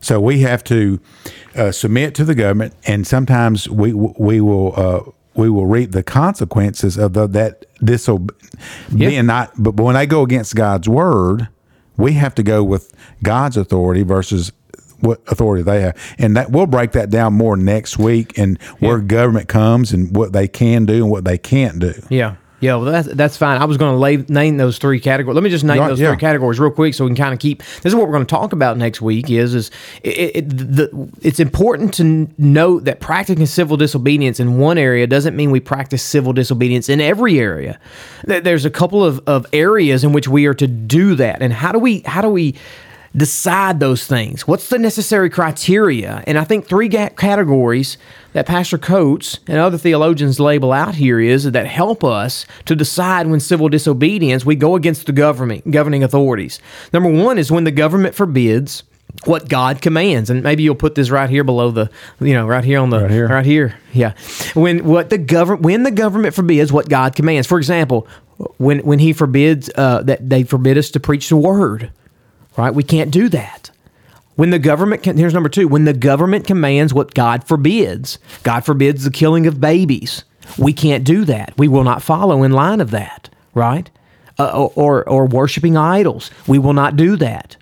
So 0.00 0.20
we 0.20 0.40
have 0.40 0.62
to 0.64 1.00
uh, 1.54 1.72
submit 1.72 2.14
to 2.16 2.24
the 2.24 2.34
government, 2.34 2.74
and 2.86 3.06
sometimes 3.06 3.68
we 3.68 3.92
we 3.92 4.40
will 4.40 4.72
uh, 4.76 5.10
we 5.34 5.50
will 5.50 5.66
reap 5.66 5.92
the 5.92 6.02
consequences 6.02 6.96
of 6.96 7.12
the, 7.14 7.26
that 7.28 7.64
disob- 7.80 8.30
Yeah. 8.90 9.08
being 9.08 9.26
not. 9.26 9.52
But 9.56 9.74
when 9.76 9.94
they 9.94 10.06
go 10.06 10.22
against 10.22 10.54
God's 10.54 10.88
word, 10.88 11.48
we 11.96 12.12
have 12.12 12.34
to 12.36 12.42
go 12.42 12.62
with 12.62 12.92
God's 13.22 13.56
authority 13.56 14.02
versus 14.02 14.52
what 15.00 15.20
authority 15.28 15.62
they 15.62 15.80
have, 15.82 15.96
and 16.18 16.36
that 16.36 16.50
we'll 16.50 16.66
break 16.66 16.92
that 16.92 17.10
down 17.10 17.34
more 17.34 17.56
next 17.56 17.98
week, 17.98 18.38
and 18.38 18.60
where 18.78 18.98
government 18.98 19.48
comes 19.48 19.92
and 19.92 20.14
what 20.16 20.32
they 20.32 20.48
can 20.48 20.86
do 20.86 21.02
and 21.02 21.10
what 21.10 21.24
they 21.24 21.38
can't 21.38 21.78
do. 21.78 21.94
Yeah. 22.08 22.36
Yeah, 22.58 22.76
well, 22.76 22.86
that's, 22.90 23.08
that's 23.08 23.36
fine. 23.36 23.60
I 23.60 23.66
was 23.66 23.76
going 23.76 24.24
to 24.24 24.32
name 24.32 24.56
those 24.56 24.78
three 24.78 24.98
categories. 24.98 25.34
Let 25.34 25.44
me 25.44 25.50
just 25.50 25.62
name 25.62 25.76
Yeah, 25.76 25.88
those 25.88 26.00
yeah. 26.00 26.08
three 26.08 26.16
categories 26.16 26.58
real 26.58 26.70
quick, 26.70 26.94
so 26.94 27.04
we 27.04 27.10
can 27.10 27.16
kind 27.16 27.34
of 27.34 27.38
keep. 27.38 27.58
This 27.58 27.84
is 27.84 27.94
what 27.94 28.06
we're 28.06 28.14
going 28.14 28.24
to 28.24 28.30
talk 28.34 28.54
about 28.54 28.78
next 28.78 29.02
week. 29.02 29.28
Is 29.28 29.54
is 29.54 29.70
it, 30.02 30.36
it, 30.36 30.48
the, 30.48 31.10
it's 31.20 31.38
important 31.38 31.92
to 31.94 32.28
note 32.38 32.84
that 32.84 33.00
practicing 33.00 33.44
civil 33.44 33.76
disobedience 33.76 34.40
in 34.40 34.56
one 34.56 34.78
area 34.78 35.06
doesn't 35.06 35.36
mean 35.36 35.50
we 35.50 35.60
practice 35.60 36.02
civil 36.02 36.32
disobedience 36.32 36.88
in 36.88 36.98
every 36.98 37.38
area. 37.38 37.78
There's 38.24 38.64
a 38.64 38.70
couple 38.70 39.04
of, 39.04 39.20
of 39.26 39.44
areas 39.52 40.02
in 40.02 40.14
which 40.14 40.26
we 40.26 40.46
are 40.46 40.54
to 40.54 40.66
do 40.66 41.14
that, 41.16 41.42
and 41.42 41.52
how 41.52 41.72
do 41.72 41.78
we 41.78 42.00
how 42.06 42.22
do 42.22 42.30
we 42.30 42.54
decide 43.16 43.80
those 43.80 44.06
things? 44.06 44.46
What's 44.46 44.68
the 44.68 44.78
necessary 44.78 45.30
criteria? 45.30 46.22
And 46.26 46.38
I 46.38 46.44
think 46.44 46.66
three 46.66 46.88
categories 46.88 47.96
that 48.34 48.46
Pastor 48.46 48.78
Coates 48.78 49.38
and 49.46 49.58
other 49.58 49.78
theologians 49.78 50.38
label 50.38 50.72
out 50.72 50.96
here 50.96 51.18
is 51.18 51.44
that 51.44 51.66
help 51.66 52.04
us 52.04 52.44
to 52.66 52.76
decide 52.76 53.26
when 53.28 53.40
civil 53.40 53.68
disobedience 53.68 54.44
we 54.44 54.56
go 54.56 54.74
against 54.76 55.06
the 55.06 55.12
government 55.12 55.70
governing 55.70 56.04
authorities. 56.04 56.60
Number 56.92 57.10
one 57.10 57.38
is 57.38 57.50
when 57.50 57.64
the 57.64 57.70
government 57.70 58.14
forbids 58.14 58.82
what 59.24 59.48
God 59.48 59.80
commands, 59.80 60.28
and 60.28 60.42
maybe 60.42 60.62
you'll 60.62 60.74
put 60.74 60.94
this 60.94 61.08
right 61.08 61.30
here 61.30 61.42
below 61.42 61.70
the, 61.70 61.90
you 62.20 62.34
know, 62.34 62.46
right 62.46 62.64
here 62.64 62.80
on 62.80 62.90
the, 62.90 63.00
Right 63.00 63.10
here. 63.10 63.28
right 63.28 63.46
here, 63.46 63.74
yeah. 63.94 64.12
When 64.52 64.84
what 64.84 65.08
the 65.08 65.16
government 65.16 65.62
when 65.64 65.84
the 65.84 65.90
government 65.90 66.34
forbids 66.34 66.70
what 66.70 66.90
God 66.90 67.14
commands. 67.14 67.46
For 67.46 67.56
example, 67.56 68.06
when 68.58 68.80
when 68.80 68.98
He 68.98 69.14
forbids 69.14 69.70
uh, 69.76 70.02
that 70.02 70.28
they 70.28 70.42
forbid 70.42 70.76
us 70.76 70.90
to 70.90 71.00
preach 71.00 71.30
the 71.30 71.36
word, 71.36 71.90
right? 72.56 72.74
We 72.74 72.82
can't 72.82 73.10
do 73.10 73.28
that. 73.30 73.70
When 74.36 74.50
the 74.50 74.58
government, 74.58 75.02
can, 75.02 75.16
here's 75.16 75.32
number 75.34 75.48
two, 75.48 75.66
when 75.66 75.84
the 75.84 75.94
government 75.94 76.46
commands 76.46 76.92
what 76.92 77.14
God 77.14 77.44
forbids, 77.44 78.18
God 78.42 78.64
forbids 78.64 79.04
the 79.04 79.10
killing 79.10 79.46
of 79.46 79.60
babies. 79.60 80.24
We 80.58 80.72
can't 80.72 81.04
do 81.04 81.24
that. 81.24 81.54
We 81.56 81.68
will 81.68 81.84
not 81.84 82.02
follow 82.02 82.42
in 82.42 82.52
line 82.52 82.80
of 82.80 82.90
that, 82.90 83.30
right? 83.54 83.90
Uh, 84.38 84.50
or, 84.52 84.72
or, 84.74 85.08
or 85.08 85.26
worshiping 85.26 85.76
idols. 85.76 86.30
We 86.46 86.58
will 86.58 86.74
not 86.74 86.96
do 86.96 87.16
that. 87.16 87.56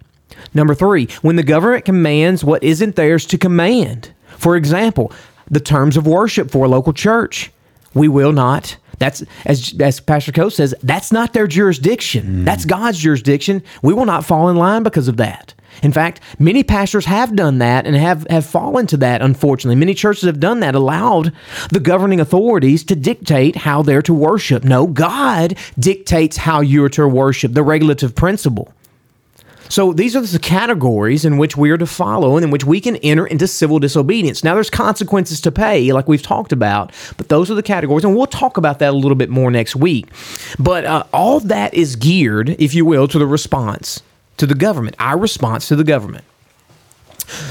Number 0.53 0.75
three, 0.75 1.07
when 1.23 1.37
the 1.37 1.43
government 1.43 1.85
commands 1.85 2.45
what 2.45 2.63
isn't 2.65 2.97
theirs 2.97 3.25
to 3.27 3.39
command. 3.39 4.13
For 4.37 4.57
example, 4.57 5.13
the 5.51 5.61
terms 5.61 5.97
of 5.97 6.07
worship 6.07 6.51
for 6.51 6.65
a 6.65 6.69
local 6.69 6.93
church. 6.93 7.51
We 7.95 8.09
will 8.09 8.33
not. 8.33 8.77
That's 8.99 9.23
as 9.47 9.75
as 9.81 10.01
Pastor 10.01 10.33
Coates 10.33 10.57
says, 10.57 10.75
that's 10.83 11.13
not 11.13 11.33
their 11.33 11.47
jurisdiction. 11.47 12.43
Mm. 12.43 12.45
That's 12.45 12.65
God's 12.65 12.99
jurisdiction. 12.99 13.63
We 13.83 13.95
will 13.95 14.07
not 14.07 14.25
fall 14.25 14.49
in 14.49 14.57
line 14.57 14.83
because 14.83 15.09
of 15.09 15.17
that. 15.19 15.55
In 15.83 15.93
fact, 15.93 16.21
many 16.39 16.63
pastors 16.63 17.05
have 17.07 17.35
done 17.35 17.59
that 17.59 17.87
and 17.87 17.97
have, 17.97 18.27
have 18.31 18.47
fallen 18.47 18.87
to 18.89 18.97
that, 18.99 19.23
unfortunately. 19.23 19.77
Many 19.77 19.95
churches 19.95 20.23
have 20.25 20.41
done 20.41 20.61
that, 20.61 20.75
allowed 20.75 21.33
the 21.71 21.81
governing 21.81 22.21
authorities 22.21 22.85
to 22.85 22.95
dictate 22.95 23.57
how 23.57 23.83
they're 23.83 24.03
to 24.03 24.15
worship. 24.15 24.65
No, 24.65 24.87
God 24.87 25.57
dictates 25.79 26.37
how 26.37 26.61
you're 26.61 26.89
to 26.91 27.09
worship, 27.09 27.55
the 27.55 27.63
regulative 27.63 28.15
principle. 28.15 28.73
So 29.69 29.93
these 29.93 30.15
are 30.17 30.21
the 30.21 30.39
categories 30.39 31.25
in 31.25 31.39
which 31.39 31.57
we 31.57 31.71
are 31.71 31.79
to 31.79 31.87
follow 31.87 32.37
and 32.37 32.45
in 32.45 32.51
which 32.51 32.65
we 32.65 32.81
can 32.81 32.97
enter 32.97 33.27
into 33.27 33.47
civil 33.47 33.79
disobedience. 33.79 34.45
Now 34.45 34.55
there's 34.55 34.71
consequences 34.71 35.41
to 35.43 35.53
pay, 35.53 35.93
like 35.93 36.09
we've 36.09 36.23
talked 36.23 36.53
about, 36.53 36.93
but 37.17 37.29
those 37.29 37.51
are 37.51 37.55
the 37.55 37.63
categories, 37.63 38.05
and 38.05 38.17
we'll 38.17 38.27
talk 38.27 38.57
about 38.57 38.79
that 38.81 38.93
a 38.93 38.97
little 38.97 39.17
bit 39.17 39.31
more 39.31 39.51
next 39.51 39.77
week. 39.77 40.07
But 40.59 40.85
uh, 40.85 41.05
all 41.13 41.41
that 41.41 41.75
is 41.75 41.97
geared, 41.97 42.51
if 42.59 42.75
you 42.75 42.85
will, 42.85 43.09
to 43.09 43.19
the 43.19 43.27
response 43.27 44.03
to 44.37 44.47
the 44.47 44.55
government, 44.55 44.97
our 44.99 45.19
response 45.19 45.69
to 45.69 45.77
the 45.77 45.85
government. 45.85 46.25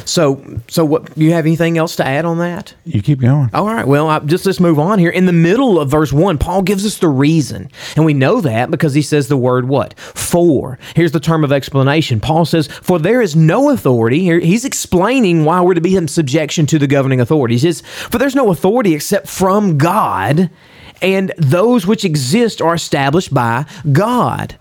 So, 0.06 0.44
so 0.68 0.86
what? 0.86 1.18
You 1.18 1.34
have 1.34 1.46
anything 1.46 1.78
else 1.78 1.96
to 1.98 2.06
add 2.06 2.26
on 2.26 2.38
that? 2.40 2.74
You 2.86 3.02
keep 3.02 3.20
going. 3.20 3.50
All 3.54 3.66
right. 3.66 3.88
Well, 3.88 4.08
I, 4.10 4.20
just 4.20 4.46
let's 4.46 4.60
move 4.60 4.80
on 4.80 5.00
here. 5.00 5.10
In 5.10 5.26
the 5.26 5.34
middle 5.34 5.80
of 5.80 5.90
verse 5.90 6.14
one, 6.14 6.38
Paul 6.38 6.62
gives 6.62 6.86
us 6.86 6.98
the 6.98 7.08
reason, 7.08 7.70
and 7.96 8.06
we 8.06 8.14
know 8.14 8.42
that 8.42 8.72
because 8.72 8.94
he 8.94 9.02
says 9.02 9.28
the 9.28 9.38
word 9.38 9.68
what? 9.68 9.98
For. 10.00 10.80
Here's 10.96 11.12
the 11.12 11.20
term 11.20 11.44
of 11.44 11.52
explanation. 11.52 12.20
Paul 12.20 12.46
says, 12.46 12.68
"For 12.68 13.00
there 13.00 13.22
is 13.22 13.36
no 13.36 13.70
authority." 13.70 14.20
Here, 14.22 14.40
he's 14.40 14.66
explaining 14.66 15.46
why 15.46 15.62
we're 15.62 15.74
to 15.74 15.82
be 15.82 15.96
in 15.96 16.08
subjection 16.08 16.66
to 16.68 16.80
the 16.80 16.88
governing 16.88 17.20
authorities. 17.20 17.62
He 17.62 17.72
says, 17.72 17.82
"For 17.82 18.18
there's 18.18 18.36
no 18.36 18.52
authority 18.52 18.94
except 18.94 19.28
from 19.28 19.78
God, 19.78 20.50
and 21.02 21.34
those 21.38 21.88
which 21.88 22.06
exist 22.06 22.62
are 22.62 22.76
established 22.76 23.34
by 23.34 23.66
God." 23.92 24.56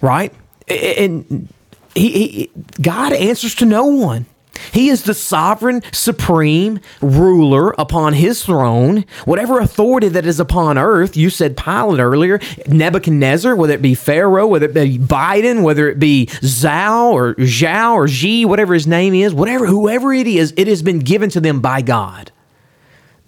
Right? 0.00 0.32
And 0.68 1.48
he, 1.94 2.10
he 2.10 2.50
God 2.80 3.12
answers 3.12 3.54
to 3.56 3.66
no 3.66 3.84
one. 3.86 4.26
He 4.72 4.88
is 4.88 5.02
the 5.04 5.14
sovereign, 5.14 5.82
supreme 5.92 6.80
ruler 7.00 7.70
upon 7.78 8.14
his 8.14 8.44
throne. 8.44 9.04
Whatever 9.24 9.58
authority 9.60 10.08
that 10.08 10.26
is 10.26 10.40
upon 10.40 10.78
earth, 10.78 11.16
you 11.16 11.30
said 11.30 11.56
Pilate 11.56 12.00
earlier, 12.00 12.40
Nebuchadnezzar, 12.68 13.54
whether 13.56 13.74
it 13.74 13.82
be 13.82 13.94
Pharaoh, 13.94 14.46
whether 14.46 14.66
it 14.66 14.74
be 14.74 14.98
Biden, 14.98 15.62
whether 15.62 15.88
it 15.88 15.98
be 15.98 16.26
Zhao 16.26 17.12
or 17.12 17.34
Zhao 17.36 17.92
or 17.94 18.08
Xi, 18.08 18.44
whatever 18.44 18.74
his 18.74 18.86
name 18.86 19.14
is, 19.14 19.32
whatever, 19.34 19.66
whoever 19.66 20.12
it 20.12 20.26
is, 20.26 20.52
it 20.56 20.66
has 20.68 20.82
been 20.82 20.98
given 21.00 21.30
to 21.30 21.40
them 21.40 21.60
by 21.60 21.82
God. 21.82 22.32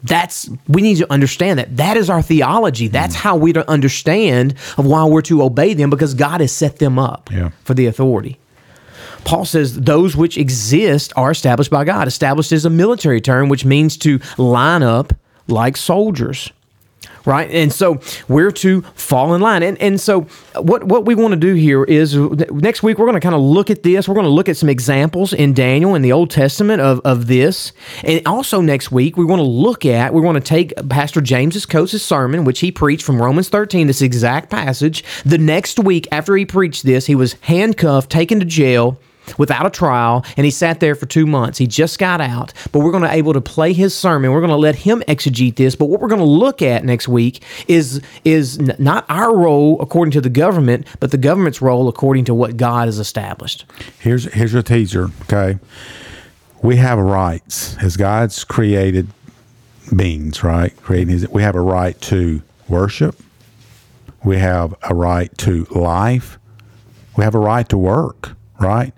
That's 0.05 0.51
we 0.67 0.83
need 0.83 0.97
to 0.97 1.11
understand 1.13 1.61
that. 1.61 1.77
That 1.77 1.97
is 1.97 2.11
our 2.11 2.23
theology. 2.23 2.89
That's 2.89 3.15
how 3.15 3.37
we 3.37 3.53
to 3.53 3.69
understand 3.71 4.55
of 4.77 4.85
why 4.85 5.05
we're 5.05 5.23
to 5.23 5.43
obey 5.43 5.75
them 5.75 5.91
because 5.91 6.15
God 6.15 6.41
has 6.41 6.51
set 6.51 6.79
them 6.79 6.99
up 6.99 7.31
Yeah. 7.33 7.51
for 7.63 7.75
the 7.75 7.87
authority. 7.87 8.39
Paul 9.25 9.45
says 9.45 9.81
those 9.81 10.17
which 10.17 10.37
exist 10.37 11.13
are 11.17 11.31
established 11.31 11.71
by 11.71 11.85
God. 11.85 12.09
Established 12.09 12.53
is 12.53 12.65
a 12.65 12.71
military 12.71 13.21
term 13.21 13.49
which 13.49 13.65
means 13.65 13.97
to 13.99 14.21
line 14.39 14.83
up 14.83 15.13
like 15.49 15.77
soldiers. 15.77 16.53
Right? 17.25 17.49
And 17.53 17.73
so 17.73 18.01
we're 18.27 18.51
to 18.51 18.83
fall 18.95 19.35
in 19.35 19.41
line. 19.41 19.63
And 19.63 19.81
and 19.81 20.01
so 20.01 20.23
what 20.57 20.83
what 20.83 21.05
we 21.05 21.15
want 21.15 21.33
to 21.33 21.39
do 21.39 21.55
here 21.55 21.85
is 21.85 22.17
next 22.17 22.83
week 22.83 22.99
we're 22.99 23.07
going 23.07 23.15
to 23.15 23.21
kind 23.21 23.35
of 23.35 23.41
look 23.41 23.71
at 23.71 23.85
this. 23.85 24.09
We're 24.09 24.17
going 24.17 24.27
to 24.27 24.31
look 24.31 24.49
at 24.49 24.57
some 24.57 24.69
examples 24.69 25.33
in 25.33 25.55
Daniel 25.55 25.95
in 25.95 26.03
the 26.03 26.11
Old 26.11 26.31
Testament 26.31 26.81
of, 26.81 27.01
of 27.05 27.29
this. 27.29 27.73
And 28.03 28.27
also 28.27 28.61
next 28.61 28.91
week 28.91 29.17
we 29.17 29.25
want 29.25 29.39
to 29.39 29.47
look 29.47 29.87
at, 29.87 30.13
we 30.13 30.21
want 30.21 30.35
to 30.35 30.43
take 30.43 30.73
Pastor 30.89 31.21
James's 31.21 31.65
Coates' 31.65 32.03
sermon, 32.03 32.45
which 32.45 32.59
he 32.59 32.73
preached 32.73 33.05
from 33.05 33.23
Romans 33.23 33.49
13, 33.49 33.87
this 33.87 34.03
exact 34.03 34.51
passage. 34.51 35.05
The 35.25 35.39
next 35.39 35.79
week 35.79 36.09
after 36.11 36.35
he 36.35 36.45
preached 36.45 36.83
this, 36.83 37.07
he 37.07 37.15
was 37.15 37.35
handcuffed, 37.43 38.11
taken 38.11 38.41
to 38.41 38.47
jail 38.47 38.99
without 39.39 39.67
a 39.67 39.71
trial 39.71 40.25
and 40.37 40.45
he 40.45 40.51
sat 40.51 40.81
there 40.81 40.95
for 40.95 41.07
two 41.07 41.27
months 41.27 41.59
he 41.59 41.67
just 41.67 41.99
got 41.99 42.21
out 42.21 42.53
but 42.73 42.81
we're 42.81 42.91
going 42.91 43.03
to 43.03 43.13
able 43.13 43.33
to 43.33 43.41
play 43.41 43.73
his 43.73 43.95
sermon 43.95 44.33
we're 44.33 44.41
going 44.41 44.51
to 44.51 44.57
let 44.57 44.75
him 44.75 45.03
exegete 45.09 45.57
this 45.57 45.75
but 45.77 45.87
what 45.87 46.01
we're 46.01 46.09
going 46.09 46.21
to 46.21 46.25
look 46.25 46.63
at 46.63 46.85
next 46.85 47.09
week 47.09 47.43
is 47.69 48.01
is 48.25 48.59
not 48.79 49.05
our 49.09 49.37
role 49.37 49.81
according 49.81 50.13
to 50.13 50.21
the 50.21 50.31
government 50.31 50.87
but 51.01 51.11
the 51.11 51.19
government's 51.19 51.63
role 51.63 51.89
according 51.89 52.25
to 52.25 52.35
what 52.35 52.57
god 52.57 52.89
has 52.89 52.99
established 52.99 53.65
Here's 53.99 54.25
here's 54.33 54.53
your 54.53 54.63
teaser. 54.63 55.11
Okay, 55.23 55.59
we 56.63 56.77
have 56.77 56.99
rights 56.99 57.77
as 57.79 57.97
God's 57.97 58.43
created 58.45 59.09
beings, 59.95 60.43
right? 60.43 60.77
Creating 60.83 61.09
His, 61.11 61.29
we 61.29 61.43
have 61.43 61.55
a 61.55 61.61
right 61.61 62.01
to 62.03 62.43
worship. 62.69 63.17
We 64.25 64.39
have 64.39 64.75
a 64.83 64.95
right 64.95 65.37
to 65.39 65.65
life. 65.71 66.39
We 67.17 67.25
have 67.25 67.35
a 67.35 67.39
right 67.39 67.69
to 67.69 67.79
work, 67.79 68.31
right? 68.61 68.93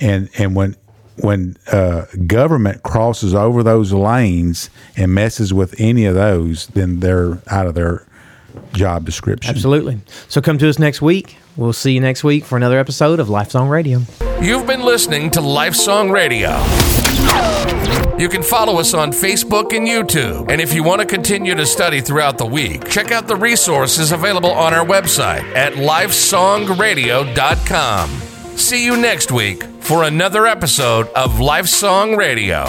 And 0.00 0.28
and 0.38 0.54
when 0.54 0.76
when 1.16 1.56
uh, 1.72 2.04
government 2.26 2.82
crosses 2.84 3.34
over 3.34 3.64
those 3.64 3.92
lanes 3.92 4.70
and 4.96 5.12
messes 5.12 5.52
with 5.52 5.74
any 5.78 6.04
of 6.04 6.14
those, 6.14 6.68
then 6.68 7.00
they're 7.00 7.42
out 7.48 7.66
of 7.66 7.74
their 7.74 8.06
job 8.72 9.04
description. 9.04 9.50
absolutely 9.54 10.00
so 10.26 10.40
come 10.40 10.58
to 10.58 10.68
us 10.68 10.80
next 10.80 11.00
week 11.00 11.36
we'll 11.56 11.72
see 11.72 11.92
you 11.92 12.00
next 12.00 12.24
week 12.24 12.44
for 12.44 12.56
another 12.56 12.76
episode 12.78 13.20
of 13.20 13.28
Lifesong 13.28 13.70
Radio 13.70 14.00
You've 14.40 14.66
been 14.66 14.82
listening 14.82 15.30
to 15.32 15.40
Lifesong 15.40 16.10
Radio. 16.12 16.50
You 18.18 18.28
can 18.28 18.42
follow 18.44 18.78
us 18.78 18.94
on 18.94 19.10
Facebook 19.10 19.76
and 19.76 19.84
YouTube. 19.86 20.48
And 20.50 20.60
if 20.60 20.72
you 20.72 20.84
want 20.84 21.00
to 21.00 21.06
continue 21.06 21.56
to 21.56 21.66
study 21.66 22.00
throughout 22.00 22.38
the 22.38 22.46
week, 22.46 22.88
check 22.88 23.10
out 23.10 23.26
the 23.26 23.34
resources 23.34 24.12
available 24.12 24.52
on 24.52 24.72
our 24.74 24.86
website 24.86 25.42
at 25.56 25.72
lifesongradio.com. 25.74 28.27
See 28.58 28.84
you 28.84 28.96
next 28.96 29.30
week 29.30 29.62
for 29.80 30.02
another 30.02 30.44
episode 30.46 31.06
of 31.10 31.34
Lifesong 31.34 32.16
Radio. 32.16 32.64